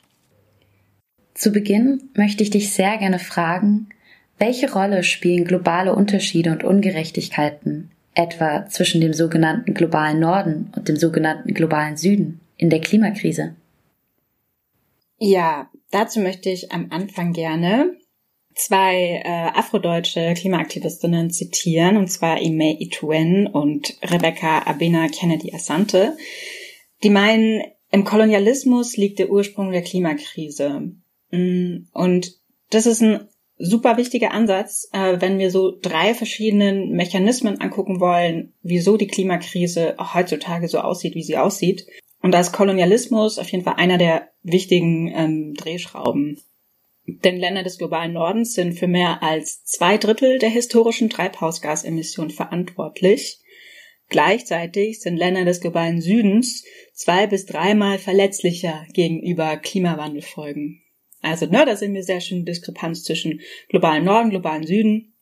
[1.34, 3.88] Zu Beginn möchte ich dich sehr gerne fragen,
[4.38, 10.96] welche Rolle spielen globale Unterschiede und Ungerechtigkeiten etwa zwischen dem sogenannten globalen Norden und dem
[10.96, 13.54] sogenannten globalen Süden in der Klimakrise?
[15.18, 17.96] Ja, dazu möchte ich am Anfang gerne
[18.54, 26.16] zwei äh, afrodeutsche Klimaaktivistinnen zitieren, und zwar Ime Ituen und Rebecca Abena Kennedy Asante.
[27.02, 30.92] Die meinen, im Kolonialismus liegt der Ursprung der Klimakrise.
[31.30, 32.32] Mm, und
[32.70, 33.28] das ist ein
[33.58, 39.94] super wichtiger Ansatz, äh, wenn wir so drei verschiedenen Mechanismen angucken wollen, wieso die Klimakrise
[39.98, 41.86] auch heutzutage so aussieht, wie sie aussieht.
[42.22, 46.40] Und da ist Kolonialismus auf jeden Fall einer der wichtigen ähm, Drehschrauben.
[47.06, 53.40] Denn Länder des globalen Nordens sind für mehr als zwei Drittel der historischen Treibhausgasemissionen verantwortlich.
[54.08, 60.82] Gleichzeitig sind Länder des globalen Südens zwei bis dreimal verletzlicher gegenüber Klimawandelfolgen.
[61.22, 65.14] Also, ne, da sehen wir sehr schön Diskrepanz zwischen globalen Norden, globalen Süden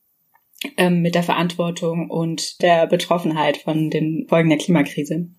[0.77, 5.29] ähm, mit der Verantwortung und der Betroffenheit von den Folgen der Klimakrise.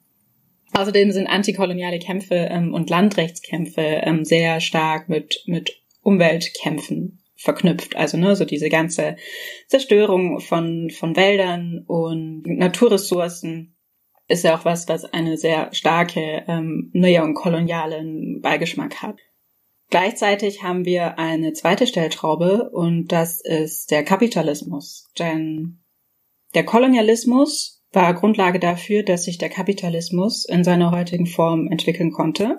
[0.74, 7.96] Außerdem sind antikoloniale Kämpfe ähm, und Landrechtskämpfe ähm, sehr stark mit, mit Umweltkämpfen verknüpft.
[7.96, 9.16] Also ne, so diese ganze
[9.66, 13.76] Zerstörung von, von Wäldern und Naturressourcen
[14.28, 19.18] ist ja auch was, was eine sehr starke ähm, neokolonialen Beigeschmack hat.
[19.90, 25.10] Gleichzeitig haben wir eine zweite Stellschraube und das ist der Kapitalismus.
[25.18, 25.82] Denn
[26.54, 32.58] der Kolonialismus war Grundlage dafür, dass sich der Kapitalismus in seiner heutigen Form entwickeln konnte.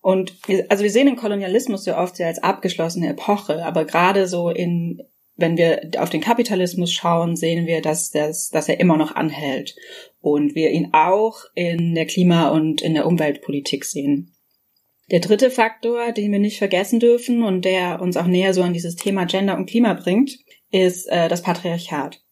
[0.00, 4.26] Und wir, also wir sehen den Kolonialismus so oft sehr als abgeschlossene Epoche, aber gerade
[4.26, 5.02] so in,
[5.36, 9.76] wenn wir auf den Kapitalismus schauen, sehen wir, dass, das, dass er immer noch anhält
[10.20, 14.34] und wir ihn auch in der Klima- und in der Umweltpolitik sehen.
[15.10, 18.72] Der dritte Faktor, den wir nicht vergessen dürfen und der uns auch näher so an
[18.72, 20.38] dieses Thema Gender und Klima bringt,
[20.70, 22.22] ist äh, das Patriarchat.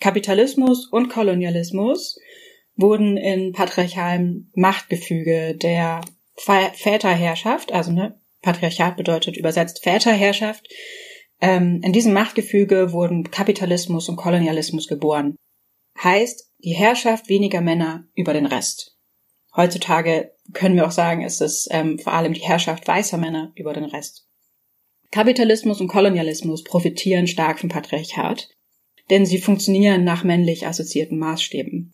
[0.00, 2.18] Kapitalismus und Kolonialismus
[2.76, 6.00] wurden in patriarchalem Machtgefüge der
[6.36, 10.68] Väterherrschaft, also ne, Patriarchat bedeutet übersetzt Väterherrschaft,
[11.40, 15.36] ähm, in diesem Machtgefüge wurden Kapitalismus und Kolonialismus geboren.
[16.02, 18.96] Heißt, die Herrschaft weniger Männer über den Rest.
[19.56, 23.72] Heutzutage können wir auch sagen, ist es ähm, vor allem die Herrschaft weißer Männer über
[23.72, 24.26] den Rest.
[25.10, 28.48] Kapitalismus und Kolonialismus profitieren stark vom Patriarchat,
[29.10, 31.92] denn sie funktionieren nach männlich assoziierten Maßstäben.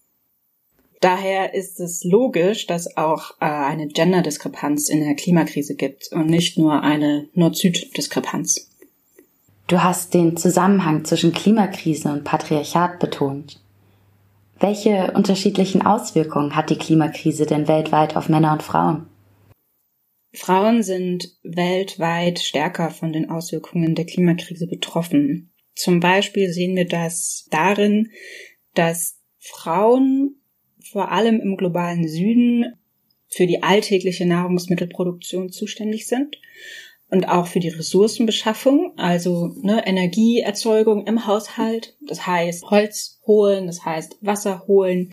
[1.00, 6.58] Daher ist es logisch, dass auch äh, eine Gender-Diskrepanz in der Klimakrise gibt und nicht
[6.58, 8.70] nur eine Nord-Süd-Diskrepanz.
[9.66, 13.62] Du hast den Zusammenhang zwischen Klimakrise und Patriarchat betont.
[14.58, 19.06] Welche unterschiedlichen Auswirkungen hat die Klimakrise denn weltweit auf Männer und Frauen?
[20.34, 25.49] Frauen sind weltweit stärker von den Auswirkungen der Klimakrise betroffen.
[25.74, 28.10] Zum Beispiel sehen wir das darin,
[28.74, 30.36] dass Frauen
[30.90, 32.74] vor allem im globalen Süden
[33.28, 36.36] für die alltägliche Nahrungsmittelproduktion zuständig sind
[37.08, 41.96] und auch für die Ressourcenbeschaffung, also ne, Energieerzeugung im Haushalt.
[42.06, 45.10] Das heißt Holz holen, das heißt Wasser holen.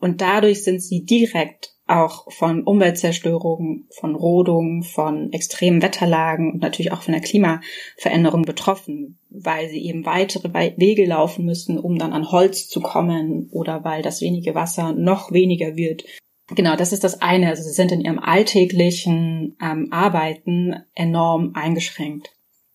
[0.00, 6.92] Und dadurch sind sie direkt auch von Umweltzerstörung, von Rodung, von extremen Wetterlagen und natürlich
[6.92, 12.30] auch von der Klimaveränderung betroffen, weil sie eben weitere Wege laufen müssen, um dann an
[12.30, 16.04] Holz zu kommen oder weil das wenige Wasser noch weniger wird.
[16.48, 17.48] Genau, das ist das eine.
[17.48, 22.32] Also sie sind in ihrem alltäglichen ähm, Arbeiten enorm eingeschränkt.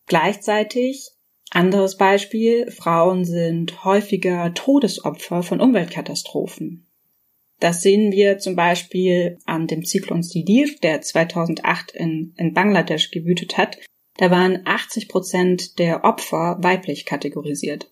[0.08, 1.12] Gleichzeitig,
[1.52, 6.89] anderes Beispiel, Frauen sind häufiger Todesopfer von Umweltkatastrophen.
[7.60, 13.58] Das sehen wir zum Beispiel an dem Zyklon Sidir, der 2008 in, in Bangladesch gewütet
[13.58, 13.78] hat.
[14.18, 17.92] Da waren 80 Prozent der Opfer weiblich kategorisiert.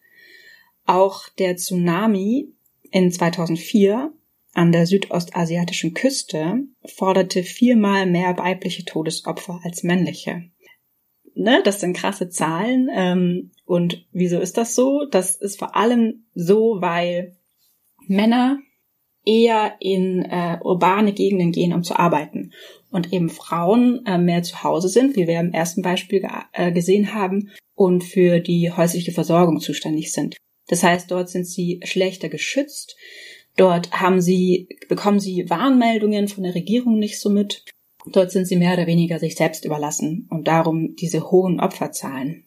[0.85, 2.53] Auch der Tsunami
[2.91, 4.13] in 2004
[4.53, 10.49] an der südostasiatischen Küste forderte viermal mehr weibliche Todesopfer als männliche.
[11.35, 12.89] Ne, das sind krasse Zahlen.
[12.91, 15.05] Ähm, und wieso ist das so?
[15.11, 17.37] Das ist vor allem so, weil
[18.07, 18.59] Männer
[19.27, 22.53] eher in äh, urbane Gegenden gehen, um zu arbeiten.
[22.89, 27.13] Und eben Frauen äh, mehr zu Hause sind, wie wir im ersten Beispiel äh, gesehen
[27.13, 30.35] haben, und für die häusliche Versorgung zuständig sind.
[30.67, 32.97] Das heißt, dort sind sie schlechter geschützt.
[33.55, 37.65] Dort haben sie, bekommen sie Warnmeldungen von der Regierung nicht so mit.
[38.11, 42.45] Dort sind sie mehr oder weniger sich selbst überlassen und darum diese hohen Opferzahlen.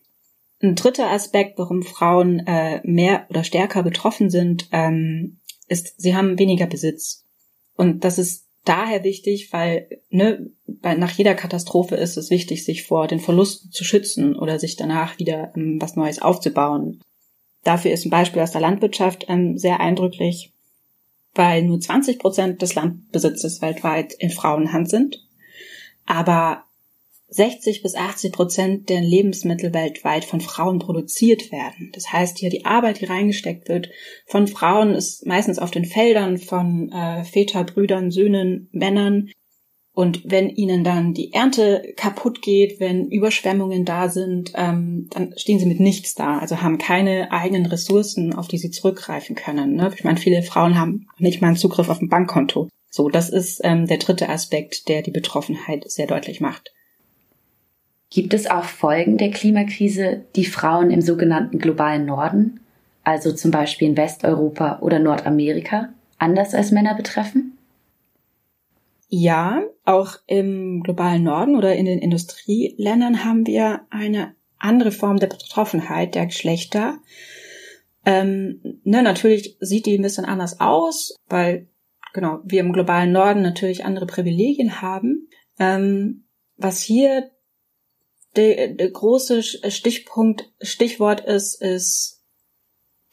[0.62, 5.38] Ein dritter Aspekt, warum Frauen äh, mehr oder stärker betroffen sind, ähm,
[5.70, 7.24] ist, sie haben weniger Besitz.
[7.76, 12.84] Und das ist daher wichtig, weil ne, bei, nach jeder Katastrophe ist es wichtig, sich
[12.84, 17.00] vor den Verlusten zu schützen oder sich danach wieder ähm, was Neues aufzubauen.
[17.62, 20.52] Dafür ist ein Beispiel aus der Landwirtschaft ähm, sehr eindrücklich,
[21.34, 25.26] weil nur 20 Prozent des Landbesitzes weltweit in Frauenhand sind.
[26.04, 26.64] Aber
[27.30, 31.90] 60 bis 80 Prozent der Lebensmittel weltweit von Frauen produziert werden.
[31.94, 33.88] Das heißt, hier die Arbeit, die reingesteckt wird
[34.26, 39.30] von Frauen, ist meistens auf den Feldern von äh, Väter, Brüdern, Söhnen, Männern.
[39.92, 45.58] Und wenn ihnen dann die Ernte kaputt geht, wenn Überschwemmungen da sind, ähm, dann stehen
[45.58, 49.74] sie mit nichts da, also haben keine eigenen Ressourcen, auf die sie zurückgreifen können.
[49.74, 49.92] Ne?
[49.94, 52.68] Ich meine, viele Frauen haben nicht mal einen Zugriff auf ein Bankkonto.
[52.88, 56.72] So, das ist ähm, der dritte Aspekt, der die Betroffenheit sehr deutlich macht.
[58.10, 62.60] Gibt es auch Folgen der Klimakrise, die Frauen im sogenannten globalen Norden,
[63.04, 67.56] also zum Beispiel in Westeuropa oder Nordamerika, anders als Männer betreffen?
[69.08, 75.26] Ja, auch im globalen Norden oder in den Industrieländern haben wir eine andere Form der
[75.28, 76.98] Betroffenheit der Geschlechter.
[78.04, 81.68] Ähm, ne, natürlich sieht die ein bisschen anders aus, weil
[82.12, 85.28] genau wir im globalen Norden natürlich andere Privilegien haben.
[85.58, 86.24] Ähm,
[86.56, 87.30] was hier
[88.36, 92.22] der, der große Stichpunkt, Stichwort ist, ist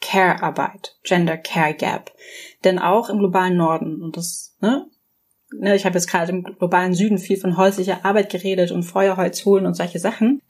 [0.00, 2.12] Care-Arbeit, Gender Care Gap.
[2.64, 4.86] Denn auch im globalen Norden, und das, ne,
[5.52, 9.44] ne ich habe jetzt gerade im globalen Süden viel von häuslicher Arbeit geredet und Feuerholz
[9.44, 10.40] holen und solche Sachen.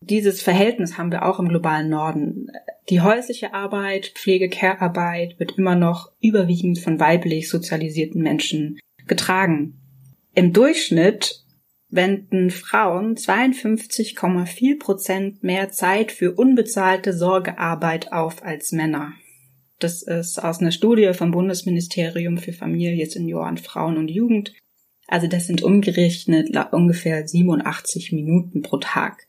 [0.00, 2.48] Dieses Verhältnis haben wir auch im globalen Norden.
[2.90, 9.80] Die häusliche Arbeit, Pflege-Care-Arbeit wird immer noch überwiegend von weiblich sozialisierten Menschen getragen.
[10.34, 11.45] Im Durchschnitt
[11.96, 19.14] wenden Frauen 52,4 Prozent mehr Zeit für unbezahlte Sorgearbeit auf als Männer.
[19.78, 24.54] Das ist aus einer Studie vom Bundesministerium für Familie, Senioren, Frauen und Jugend.
[25.06, 29.26] Also das sind umgerechnet ungefähr 87 Minuten pro Tag,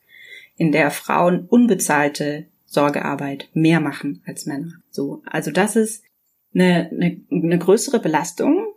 [0.55, 4.73] in der Frauen unbezahlte Sorgearbeit mehr machen als Männer.
[4.89, 6.03] So, also das ist
[6.53, 8.67] eine, eine, eine größere Belastung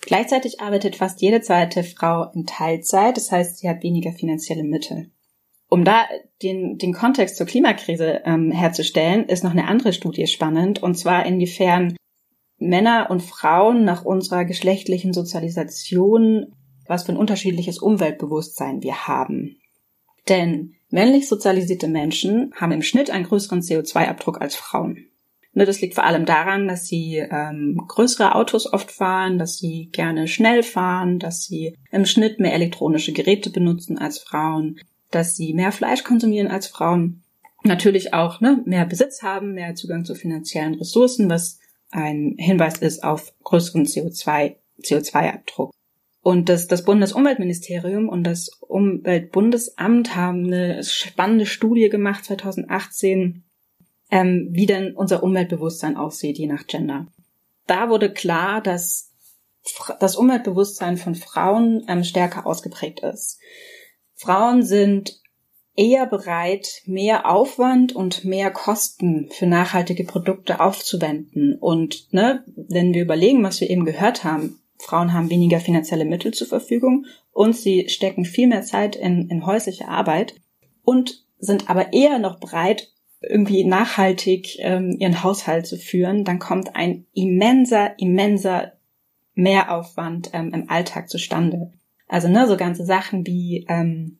[0.00, 5.10] Gleichzeitig arbeitet fast jede zweite Frau in Teilzeit, das heißt, sie hat weniger finanzielle Mittel.
[5.68, 6.06] Um da
[6.42, 11.26] den, den Kontext zur Klimakrise ähm, herzustellen, ist noch eine andere Studie spannend, und zwar
[11.26, 11.96] inwiefern
[12.58, 16.54] Männer und Frauen nach unserer geschlechtlichen Sozialisation
[16.90, 19.60] was für ein unterschiedliches Umweltbewusstsein wir haben.
[20.28, 25.06] Denn männlich sozialisierte Menschen haben im Schnitt einen größeren CO2-Abdruck als Frauen.
[25.52, 29.88] Ne, das liegt vor allem daran, dass sie ähm, größere Autos oft fahren, dass sie
[29.90, 34.78] gerne schnell fahren, dass sie im Schnitt mehr elektronische Geräte benutzen als Frauen,
[35.10, 37.24] dass sie mehr Fleisch konsumieren als Frauen,
[37.64, 41.58] natürlich auch ne, mehr Besitz haben, mehr Zugang zu finanziellen Ressourcen, was
[41.90, 45.72] ein Hinweis ist auf größeren CO2, CO2-Abdruck.
[46.22, 53.42] Und das, das Bundesumweltministerium und das Umweltbundesamt haben eine spannende Studie gemacht 2018,
[54.10, 57.06] ähm, wie denn unser Umweltbewusstsein aussieht, je nach Gender.
[57.66, 59.12] Da wurde klar, dass
[60.00, 63.38] das Umweltbewusstsein von Frauen ähm, stärker ausgeprägt ist.
[64.14, 65.20] Frauen sind
[65.76, 71.56] eher bereit, mehr Aufwand und mehr Kosten für nachhaltige Produkte aufzuwenden.
[71.58, 76.32] Und ne, wenn wir überlegen, was wir eben gehört haben, Frauen haben weniger finanzielle Mittel
[76.32, 80.34] zur Verfügung und sie stecken viel mehr Zeit in, in häusliche Arbeit
[80.82, 86.74] und sind aber eher noch bereit, irgendwie nachhaltig ähm, ihren Haushalt zu führen, dann kommt
[86.74, 88.72] ein immenser, immenser
[89.34, 91.72] Mehraufwand ähm, im Alltag zustande.
[92.08, 94.18] Also ne, so ganze Sachen wie ähm,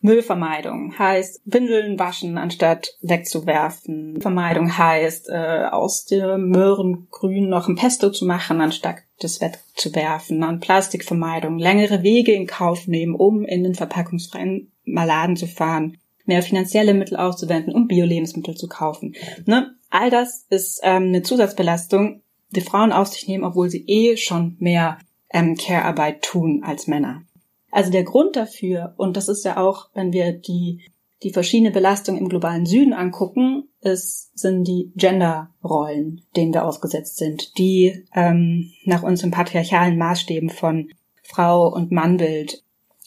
[0.00, 4.20] Müllvermeidung heißt Windeln waschen anstatt wegzuwerfen.
[4.20, 10.40] Vermeidung heißt äh, aus dem Möhrengrün noch ein Pesto zu machen anstatt das wegzuwerfen.
[10.40, 15.98] Dann Plastikvermeidung, längere Wege in Kauf nehmen, um in den verpackungsfreien Maladen zu fahren,
[16.28, 19.14] mehr finanzielle Mittel aufzuwenden, um Bio-Lebensmittel zu kaufen.
[19.46, 19.74] Ne?
[19.90, 24.56] All das ist ähm, eine Zusatzbelastung, die Frauen auf sich nehmen, obwohl sie eh schon
[24.58, 24.98] mehr
[25.30, 27.22] ähm, Care-Arbeit tun als Männer.
[27.70, 30.80] Also der Grund dafür, und das ist ja auch, wenn wir die,
[31.22, 37.58] die verschiedene Belastung im globalen Süden angucken, ist, sind die Genderrollen, denen wir ausgesetzt sind,
[37.58, 40.90] die ähm, nach unseren patriarchalen Maßstäben von
[41.22, 42.62] Frau und Mannbild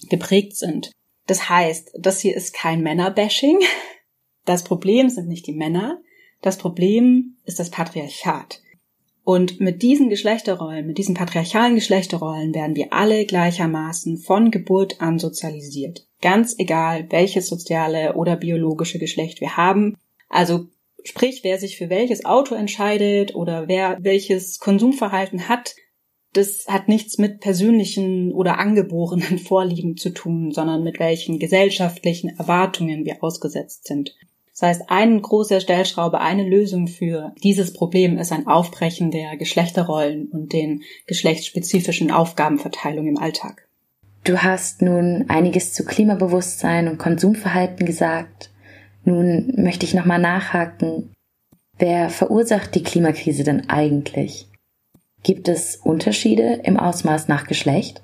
[0.09, 0.91] geprägt sind.
[1.31, 3.59] Das heißt, das hier ist kein Männerbashing.
[4.43, 6.01] Das Problem sind nicht die Männer.
[6.41, 8.61] Das Problem ist das Patriarchat.
[9.23, 15.19] Und mit diesen Geschlechterrollen, mit diesen patriarchalen Geschlechterrollen werden wir alle gleichermaßen von Geburt an
[15.19, 16.05] sozialisiert.
[16.21, 19.95] Ganz egal, welches soziale oder biologische Geschlecht wir haben.
[20.27, 20.65] Also
[21.05, 25.75] sprich, wer sich für welches Auto entscheidet oder wer welches Konsumverhalten hat,
[26.33, 33.05] das hat nichts mit persönlichen oder angeborenen Vorlieben zu tun, sondern mit welchen gesellschaftlichen Erwartungen
[33.05, 34.15] wir ausgesetzt sind.
[34.51, 40.27] Das heißt, ein großer Stellschraube, eine Lösung für dieses Problem ist ein Aufbrechen der Geschlechterrollen
[40.27, 43.67] und den geschlechtsspezifischen Aufgabenverteilungen im Alltag.
[44.23, 48.51] Du hast nun einiges zu Klimabewusstsein und Konsumverhalten gesagt.
[49.03, 51.11] Nun möchte ich nochmal nachhaken.
[51.79, 54.50] Wer verursacht die Klimakrise denn eigentlich?
[55.23, 58.01] Gibt es Unterschiede im Ausmaß nach Geschlecht?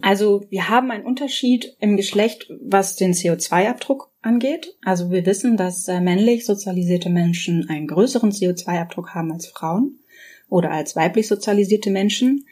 [0.00, 4.76] Also wir haben einen Unterschied im Geschlecht, was den CO2-Abdruck angeht.
[4.84, 9.98] Also wir wissen, dass äh, männlich sozialisierte Menschen einen größeren CO2-Abdruck haben als Frauen
[10.48, 12.46] oder als weiblich sozialisierte Menschen.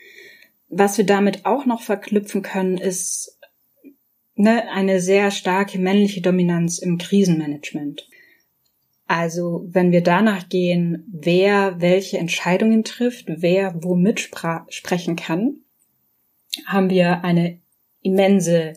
[0.68, 3.38] Was wir damit auch noch verknüpfen können, ist
[4.34, 8.08] ne, eine sehr starke männliche Dominanz im Krisenmanagement.
[9.06, 14.20] Also wenn wir danach gehen, wer welche Entscheidungen trifft, wer womit
[14.68, 15.58] sprechen kann,
[16.66, 17.60] haben wir eine
[18.02, 18.74] immense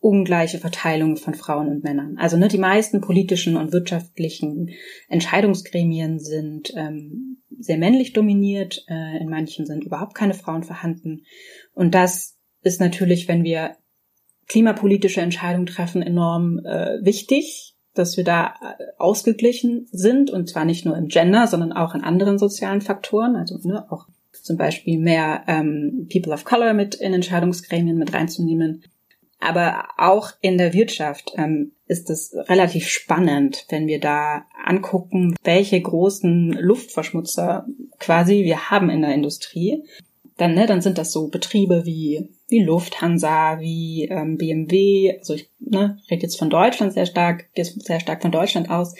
[0.00, 2.16] ungleiche Verteilung von Frauen und Männern.
[2.18, 4.70] Also ne, die meisten politischen und wirtschaftlichen
[5.08, 11.24] Entscheidungsgremien sind ähm, sehr männlich dominiert, äh, in manchen sind überhaupt keine Frauen vorhanden.
[11.74, 13.76] Und das ist natürlich, wenn wir
[14.48, 17.69] klimapolitische Entscheidungen treffen, enorm äh, wichtig,
[18.00, 22.02] dass wir da äh, ausgeglichen sind und zwar nicht nur im Gender, sondern auch in
[22.02, 27.14] anderen sozialen Faktoren, also ne, auch zum Beispiel mehr ähm, People of Color mit in
[27.14, 28.82] Entscheidungsgremien mit reinzunehmen.
[29.38, 35.80] Aber auch in der Wirtschaft ähm, ist es relativ spannend, wenn wir da angucken, welche
[35.80, 37.66] großen Luftverschmutzer
[37.98, 39.82] quasi wir haben in der Industrie.
[40.40, 45.50] Dann, ne, dann sind das so Betriebe wie, wie Lufthansa, wie ähm, BMW, also ich
[45.58, 48.94] ne, rede jetzt von Deutschland sehr stark, gehe sehr stark von Deutschland aus,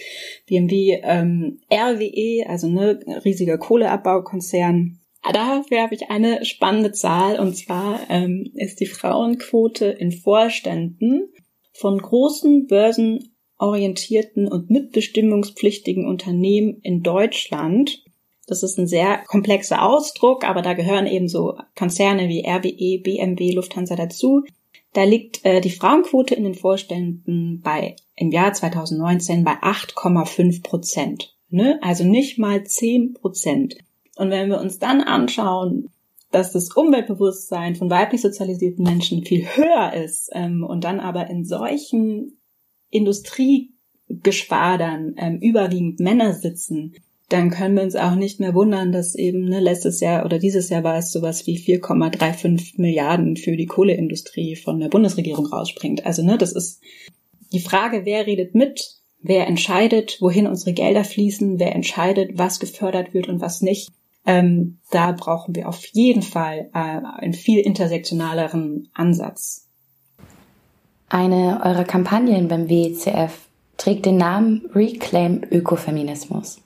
[0.47, 7.39] BMW, ähm, RWE, also ne, riesiger Kohleabbaukonzern, Dafür habe ich eine spannende Zahl.
[7.39, 11.29] Und zwar ähm, ist die Frauenquote in Vorständen
[11.73, 18.03] von großen börsenorientierten und mitbestimmungspflichtigen Unternehmen in Deutschland.
[18.51, 23.53] Das ist ein sehr komplexer Ausdruck, aber da gehören eben so Konzerne wie RWE, BMW,
[23.53, 24.43] Lufthansa dazu.
[24.93, 31.37] Da liegt äh, die Frauenquote in den Vorständen bei im Jahr 2019 bei 8,5 Prozent.
[31.49, 31.79] Ne?
[31.81, 33.77] Also nicht mal 10 Prozent.
[34.17, 35.91] Und wenn wir uns dann anschauen,
[36.33, 41.45] dass das Umweltbewusstsein von weiblich sozialisierten Menschen viel höher ist ähm, und dann aber in
[41.45, 42.37] solchen
[42.91, 46.97] Industriegeschwadern ähm, überwiegend Männer sitzen,
[47.31, 50.69] dann können wir uns auch nicht mehr wundern, dass eben ne, letztes Jahr oder dieses
[50.69, 56.05] Jahr war es sowas wie 4,35 Milliarden für die Kohleindustrie von der Bundesregierung rausspringt.
[56.05, 56.81] Also ne, das ist
[57.53, 61.59] die Frage, wer redet mit Wer entscheidet, wohin unsere Gelder fließen?
[61.59, 63.91] Wer entscheidet, was gefördert wird und was nicht?
[64.27, 69.67] Ähm, da brauchen wir auf jeden Fall äh, einen viel intersektionaleren Ansatz.
[71.09, 76.63] Eine eurer Kampagnen beim WECF trägt den Namen Reclaim Ökofeminismus.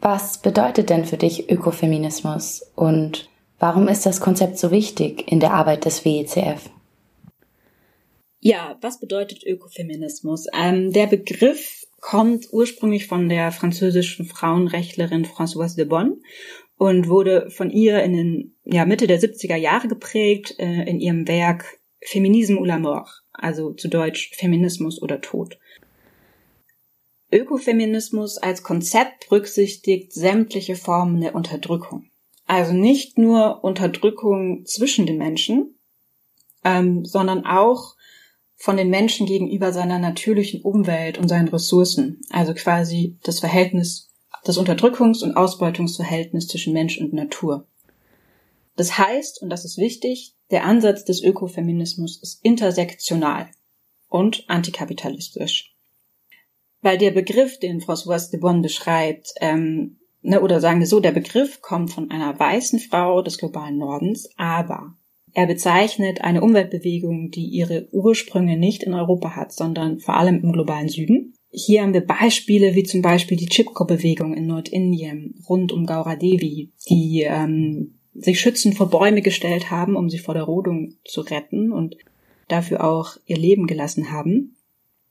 [0.00, 3.28] Was bedeutet denn für dich Ökofeminismus und
[3.58, 6.70] warum ist das Konzept so wichtig in der Arbeit des WECF?
[8.40, 10.46] Ja, was bedeutet Ökofeminismus?
[10.54, 16.18] Ähm, der Begriff kommt ursprünglich von der französischen Frauenrechtlerin Françoise de Bonne
[16.76, 21.26] und wurde von ihr in den ja, Mitte der 70er Jahre geprägt äh, in ihrem
[21.26, 25.58] Werk Feminisme ou la mort, also zu Deutsch Feminismus oder Tod.
[27.30, 32.10] Ökofeminismus als Konzept berücksichtigt sämtliche Formen der Unterdrückung.
[32.46, 35.78] Also nicht nur Unterdrückung zwischen den Menschen,
[36.64, 37.96] ähm, sondern auch
[38.56, 42.20] von den Menschen gegenüber seiner natürlichen Umwelt und seinen Ressourcen.
[42.30, 44.10] Also quasi das Verhältnis,
[44.44, 47.66] das Unterdrückungs- und Ausbeutungsverhältnis zwischen Mensch und Natur.
[48.76, 53.50] Das heißt, und das ist wichtig, der Ansatz des Ökofeminismus ist intersektional
[54.08, 55.74] und antikapitalistisch.
[56.80, 61.12] Weil der Begriff, den Françoise de Bonne beschreibt, ähm, ne, oder sagen wir so, der
[61.12, 64.94] Begriff kommt von einer weißen Frau des globalen Nordens, aber
[65.34, 70.52] er bezeichnet eine Umweltbewegung, die ihre Ursprünge nicht in Europa hat, sondern vor allem im
[70.52, 71.34] globalen Süden.
[71.50, 76.72] Hier haben wir Beispiele wie zum Beispiel die Chipko-Bewegung in Nordindien rund um Gaura Devi,
[76.88, 81.72] die ähm, sich schützend vor Bäume gestellt haben, um sie vor der Rodung zu retten
[81.72, 81.96] und
[82.48, 84.56] dafür auch ihr Leben gelassen haben.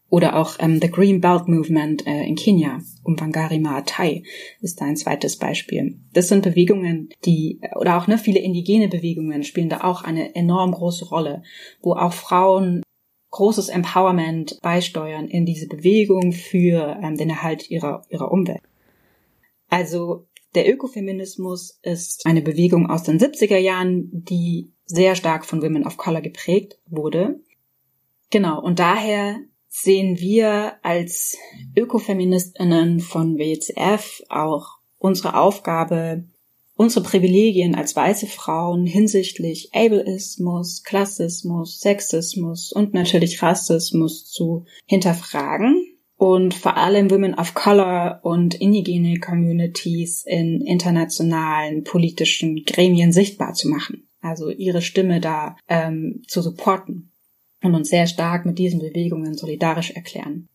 [0.09, 4.23] Oder auch ähm, The Green Belt Movement äh, in Kenia, um Wangari Maatai
[4.61, 5.99] ist da ein zweites Beispiel.
[6.13, 10.71] Das sind Bewegungen, die, oder auch ne, viele indigene Bewegungen spielen da auch eine enorm
[10.71, 11.43] große Rolle,
[11.81, 12.83] wo auch Frauen
[13.31, 18.61] großes Empowerment beisteuern in diese Bewegung für ähm, den Erhalt ihrer, ihrer Umwelt.
[19.69, 25.85] Also der Ökofeminismus ist eine Bewegung aus den 70er Jahren, die sehr stark von Women
[25.85, 27.41] of Color geprägt wurde.
[28.29, 29.39] Genau, und daher
[29.69, 31.37] sehen wir als
[31.75, 36.25] Ökofeministinnen von WCF auch unsere Aufgabe,
[36.75, 45.83] unsere Privilegien als weiße Frauen hinsichtlich Ableismus, Klassismus, Sexismus und natürlich Rassismus zu hinterfragen
[46.15, 53.69] und vor allem Women of Color und indigene Communities in internationalen politischen Gremien sichtbar zu
[53.69, 54.07] machen.
[54.19, 57.11] Also ihre Stimme da ähm, zu supporten
[57.61, 60.47] und uns sehr stark mit diesen Bewegungen solidarisch erklären.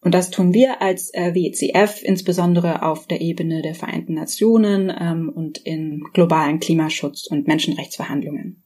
[0.00, 5.28] Und das tun wir als äh, WCF insbesondere auf der Ebene der Vereinten Nationen ähm,
[5.28, 8.62] und in globalen Klimaschutz- und Menschenrechtsverhandlungen.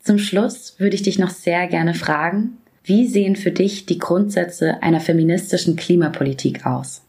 [0.00, 4.82] Zum Schluss würde ich dich noch sehr gerne fragen, wie sehen für dich die Grundsätze
[4.82, 7.02] einer feministischen Klimapolitik aus?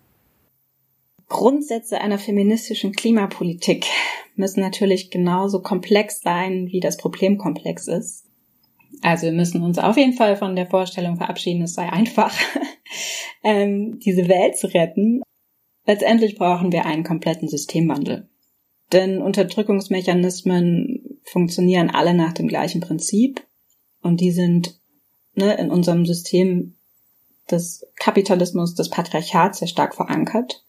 [1.27, 3.85] Grundsätze einer feministischen Klimapolitik
[4.35, 8.28] müssen natürlich genauso komplex sein, wie das Problem komplex ist.
[9.01, 12.33] Also wir müssen uns auf jeden Fall von der Vorstellung verabschieden, es sei einfach,
[13.43, 15.21] ähm, diese Welt zu retten.
[15.85, 18.27] Letztendlich brauchen wir einen kompletten Systemwandel.
[18.91, 23.45] Denn Unterdrückungsmechanismen funktionieren alle nach dem gleichen Prinzip
[24.01, 24.79] und die sind
[25.35, 26.75] ne, in unserem System
[27.49, 30.63] des Kapitalismus, des Patriarchats sehr stark verankert.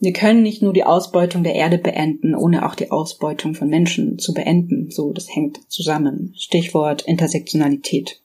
[0.00, 4.18] Wir können nicht nur die Ausbeutung der Erde beenden, ohne auch die Ausbeutung von Menschen
[4.18, 4.90] zu beenden.
[4.90, 6.34] So, das hängt zusammen.
[6.36, 8.22] Stichwort Intersektionalität.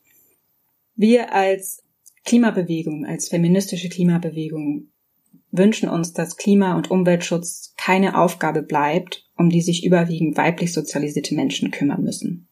[0.95, 1.84] Wir als
[2.26, 4.89] Klimabewegung, als feministische Klimabewegung
[5.51, 11.34] wünschen uns, dass Klima- und Umweltschutz keine Aufgabe bleibt, um die sich überwiegend weiblich sozialisierte
[11.34, 12.47] Menschen kümmern müssen.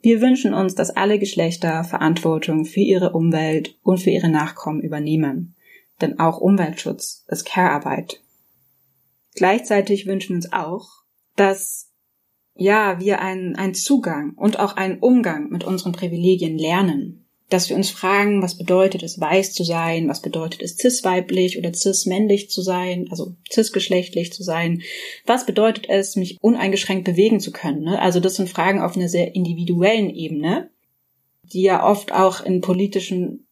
[0.00, 5.54] Wir wünschen uns, dass alle Geschlechter Verantwortung für ihre Umwelt und für ihre Nachkommen übernehmen.
[6.00, 8.20] Denn auch Umweltschutz ist Care-Arbeit
[9.38, 10.88] Gleichzeitig wünschen wir uns auch,
[11.36, 11.92] dass
[12.56, 17.24] ja, wir einen, einen Zugang und auch einen Umgang mit unseren Privilegien lernen.
[17.48, 21.72] Dass wir uns fragen, was bedeutet es, weiß zu sein, was bedeutet es, cis-weiblich oder
[21.72, 24.82] cis-männlich zu sein, also cis-geschlechtlich zu sein,
[25.24, 27.84] was bedeutet es, mich uneingeschränkt bewegen zu können.
[27.84, 28.02] Ne?
[28.02, 30.68] Also das sind Fragen auf einer sehr individuellen Ebene,
[31.44, 33.46] die ja oft auch in politischen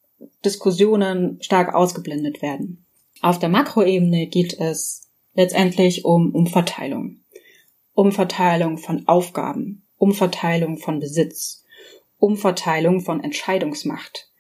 [0.45, 2.85] Diskussionen stark ausgeblendet werden.
[3.23, 5.06] Auf der Makroebene geht es
[5.37, 7.21] letztendlich um Umverteilung.
[7.93, 11.65] Umverteilung von Aufgaben, Umverteilung von Besitz,
[12.19, 14.31] Umverteilung von Entscheidungsmacht.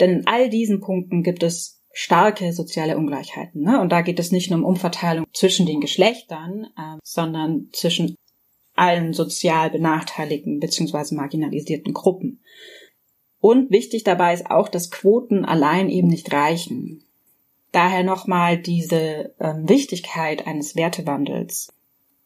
[0.00, 3.62] Denn in all diesen Punkten gibt es starke soziale Ungleichheiten.
[3.62, 3.80] Ne?
[3.80, 8.16] Und da geht es nicht nur um Umverteilung zwischen den Geschlechtern, äh, sondern zwischen
[8.74, 11.14] allen sozial benachteiligten bzw.
[11.14, 12.42] marginalisierten Gruppen.
[13.40, 17.05] Und wichtig dabei ist auch, dass Quoten allein eben nicht reichen.
[17.76, 21.74] Daher nochmal diese äh, Wichtigkeit eines Wertewandels,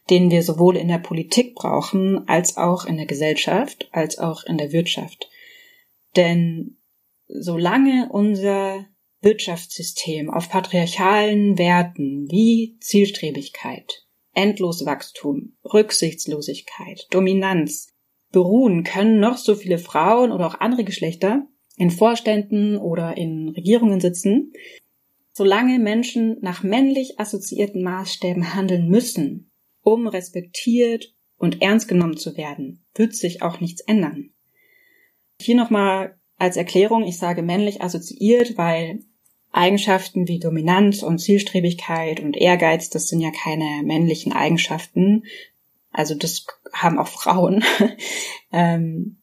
[0.08, 4.58] den wir sowohl in der Politik brauchen, als auch in der Gesellschaft, als auch in
[4.58, 5.28] der Wirtschaft.
[6.14, 6.76] Denn
[7.26, 8.86] solange unser
[9.22, 17.88] Wirtschaftssystem auf patriarchalen Werten wie Zielstrebigkeit, Endloswachstum, Rücksichtslosigkeit, Dominanz
[18.30, 23.98] beruhen, können noch so viele Frauen oder auch andere Geschlechter in Vorständen oder in Regierungen
[23.98, 24.52] sitzen,
[25.32, 29.50] solange Menschen nach männlich assoziierten Maßstäben handeln müssen,
[29.82, 34.30] um respektiert und ernst genommen zu werden, wird sich auch nichts ändern.
[35.40, 39.00] Hier nochmal als Erklärung, ich sage männlich assoziiert, weil
[39.52, 45.24] Eigenschaften wie Dominanz und Zielstrebigkeit und Ehrgeiz, das sind ja keine männlichen Eigenschaften.
[45.90, 47.64] Also das haben auch Frauen.
[48.52, 49.19] ähm,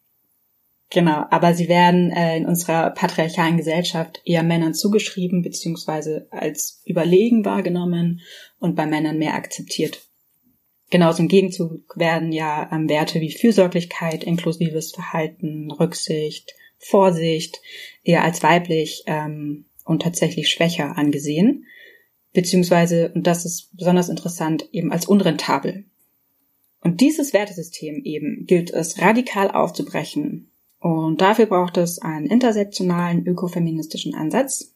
[0.89, 7.45] genau, aber sie werden äh, in unserer patriarchalen Gesellschaft eher Männern zugeschrieben, beziehungsweise als überlegen
[7.45, 8.21] wahrgenommen
[8.59, 10.07] und bei Männern mehr akzeptiert.
[10.89, 17.59] Genauso im Gegenzug werden ja ähm, Werte wie Fürsorglichkeit, inklusives Verhalten, Rücksicht, Vorsicht
[18.03, 21.65] eher als weiblich ähm, und tatsächlich schwächer angesehen,
[22.33, 25.85] beziehungsweise, und das ist besonders interessant, eben als unrentabel.
[26.81, 30.51] Und dieses Wertesystem eben gilt es radikal aufzubrechen.
[30.79, 34.73] Und dafür braucht es einen intersektionalen ökofeministischen Ansatz,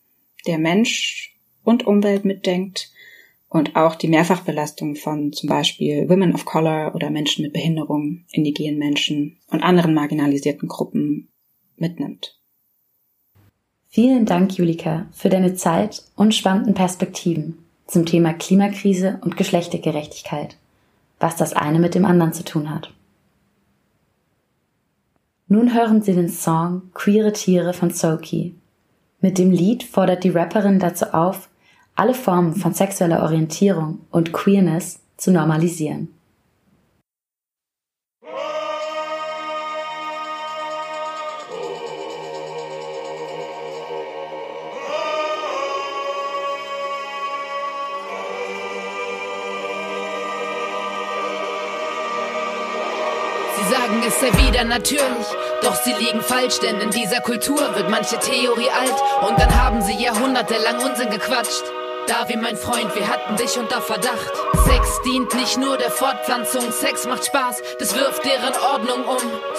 [0.47, 2.91] der Mensch und Umwelt mitdenkt
[3.49, 8.79] und auch die Mehrfachbelastung von zum Beispiel Women of Color oder Menschen mit Behinderung, indigenen
[8.79, 11.27] Menschen und anderen marginalisierten Gruppen
[11.75, 12.39] mitnimmt.
[13.89, 20.55] Vielen Dank, Julika, für deine Zeit und spannenden Perspektiven zum Thema Klimakrise und Geschlechtergerechtigkeit,
[21.19, 22.93] was das eine mit dem anderen zu tun hat.
[25.51, 28.55] Nun hören Sie den Song Queere Tiere von Soki.
[29.19, 31.49] Mit dem Lied fordert die Rapperin dazu auf,
[31.93, 36.07] alle Formen von sexueller Orientierung und Queerness zu normalisieren.
[53.91, 55.27] Sagen, es sei wieder natürlich.
[55.61, 59.81] Doch sie liegen falsch, denn in dieser Kultur wird manche Theorie alt und dann haben
[59.81, 61.63] sie jahrhundertelang Unsinn gequatscht.
[62.07, 64.33] Da wie mein Freund, wir hatten dich unter Verdacht.
[64.65, 69.17] Sex dient nicht nur der Fortpflanzung, Sex macht Spaß, das wirft deren Ordnung um.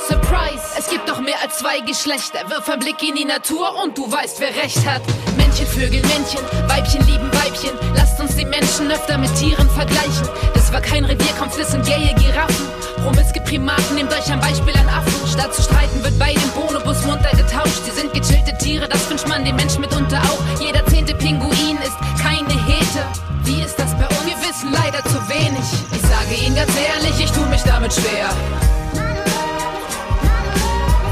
[0.08, 2.40] Surprise, es gibt doch mehr als zwei Geschlechter.
[2.50, 5.02] Wirf ein Blick in die Natur und du weißt, wer recht hat.
[5.36, 7.78] Männchen, Vögel, Männchen, Weibchen lieben Weibchen.
[7.94, 10.28] Lasst uns die Menschen öfter mit Tieren vergleichen.
[10.54, 12.91] Das war kein Revierkampf, das sind gaye Giraffen.
[13.02, 15.26] Promiske Primaten, nehmt euch ein Beispiel an Affen.
[15.26, 17.82] Statt zu streiten wird bei dem Bonobus munter getauscht.
[17.84, 20.60] Sie sind gechillte Tiere, das wünscht man dem Mensch mitunter auch.
[20.60, 23.02] Jeder zehnte Pinguin ist keine Hete.
[23.44, 24.24] Wie ist das bei uns?
[24.24, 25.66] Wir wissen leider zu wenig.
[25.90, 28.30] Ich sage Ihnen ganz ehrlich, ich tu mich damit schwer.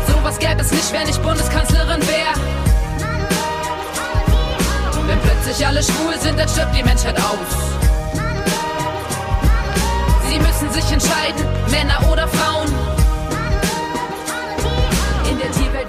[0.06, 2.34] Sowas gäbe es nicht, wenn ich Bundeskanzlerin wäre.
[5.08, 7.89] Wenn plötzlich alle schwul sind, dann stirbt die Menschheit aus.
[10.30, 12.49] Sie müssen sich entscheiden, Männer oder Frauen.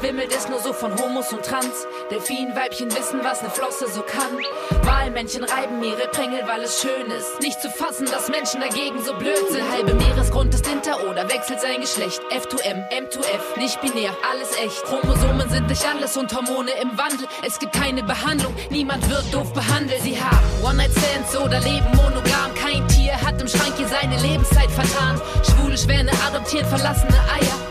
[0.01, 1.87] Wimmelt es nur so von Homos und Trans.
[2.09, 4.37] Delfinweibchen wissen, was ne Flosse so kann.
[4.83, 7.39] Walmännchen reiben ihre Prängel, weil es schön ist.
[7.41, 9.69] Nicht zu fassen, dass Menschen dagegen so blöd sind.
[9.71, 12.21] Halbe Meeresgrund ist hinter oder wechselt sein Geschlecht.
[12.31, 14.83] F2M, M2F, nicht binär, alles echt.
[14.83, 17.27] Chromosomen sind nicht alles und Hormone im Wandel.
[17.45, 20.01] Es gibt keine Behandlung, niemand wird doof behandelt.
[20.01, 22.53] Sie haben One-Night-Stands oder leben monogam.
[22.61, 25.21] Kein Tier hat im Schrank hier seine Lebenszeit vertan.
[25.43, 27.70] Schwule Schwäne adoptiert verlassene Eier.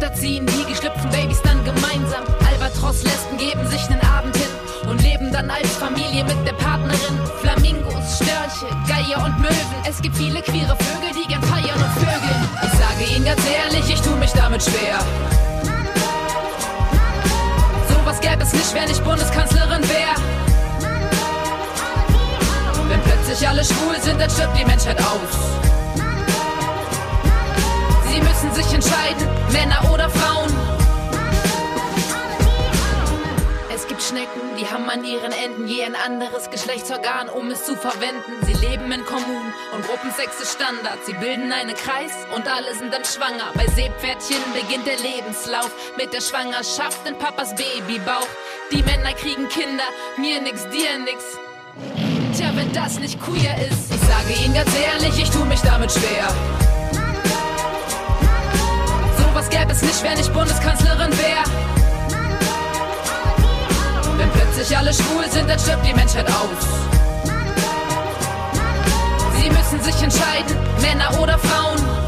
[0.00, 2.22] Unterziehen die geschlüpften Babys dann gemeinsam.
[2.48, 4.46] Albatros-Lesben geben sich nen Abend hin
[4.88, 7.18] und leben dann als Familie mit der Partnerin.
[7.40, 9.82] Flamingos, Störche, Geier und Möwen.
[9.88, 12.48] Es gibt viele queere Vögel, die gern feiern und vögeln.
[12.62, 15.00] Ich sage Ihnen ganz ehrlich, ich tu mich damit schwer.
[17.88, 20.14] Sowas gäbe es nicht, wenn ich Bundeskanzlerin wäre.
[22.88, 25.58] Wenn plötzlich alle schwul sind, dann stirbt die Menschheit aus.
[28.10, 30.52] Sie müssen sich entscheiden, Männer oder Frauen.
[33.74, 37.76] Es gibt Schnecken, die haben an ihren Enden je ein anderes Geschlechtsorgan, um es zu
[37.76, 38.32] verwenden.
[38.42, 40.98] Sie leben in Kommunen und Gruppensex ist Standard.
[41.06, 43.52] Sie bilden einen Kreis und alle sind dann schwanger.
[43.54, 48.26] Bei Seepferdchen beginnt der Lebenslauf mit der Schwangerschaft in Papas Babybauch.
[48.72, 49.84] Die Männer kriegen Kinder,
[50.16, 51.38] mir nix, dir nix.
[52.36, 55.92] Tja, wenn das nicht queer ist, ich sage Ihnen ganz ehrlich, ich tu mich damit
[55.92, 56.28] schwer
[59.78, 61.44] jetzt nicht, wenn ich Bundeskanzlerin wäre.
[64.16, 66.66] Wenn plötzlich alle schwul sind, dann stirbt die Menschheit aus.
[69.40, 72.07] Sie müssen sich entscheiden, Männer oder Frauen.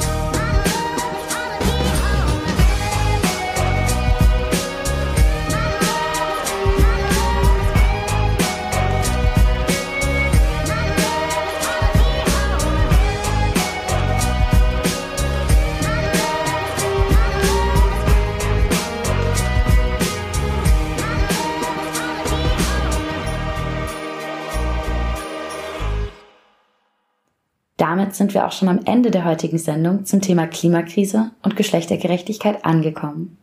[28.01, 32.65] Damit sind wir auch schon am Ende der heutigen Sendung zum Thema Klimakrise und Geschlechtergerechtigkeit
[32.65, 33.37] angekommen.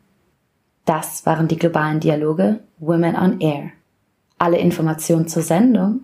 [0.83, 3.69] Das waren die globalen Dialoge Women on Air.
[4.39, 5.99] Alle Informationen zur Sendung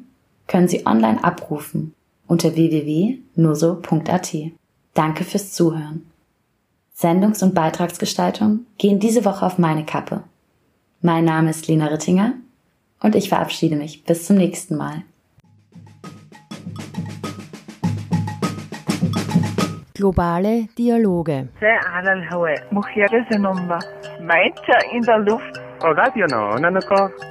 [0.45, 1.95] können Sie online abrufen
[2.27, 4.35] unter www.noso.at.
[4.93, 6.05] Danke fürs Zuhören.
[6.95, 10.21] Sendungs- und Beitragsgestaltung gehen diese Woche auf meine Kappe.
[11.01, 12.33] Mein Name ist Lena Rittinger
[13.01, 14.03] und ich verabschiede mich.
[14.03, 15.01] Bis zum nächsten Mal.
[20.03, 21.47] Globale Dialoge.
[24.19, 25.61] Meiter in der Luft.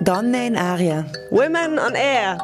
[0.00, 1.04] Donne in Aria.
[1.30, 2.38] Women on Air.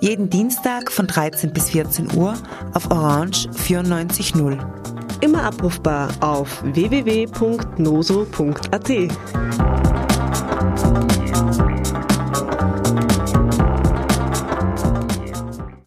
[0.00, 2.34] Jeden Dienstag von 13 bis 14 Uhr
[2.74, 4.58] auf Orange 94.0.
[5.20, 7.30] Immer abrufbar auf www.noso.at.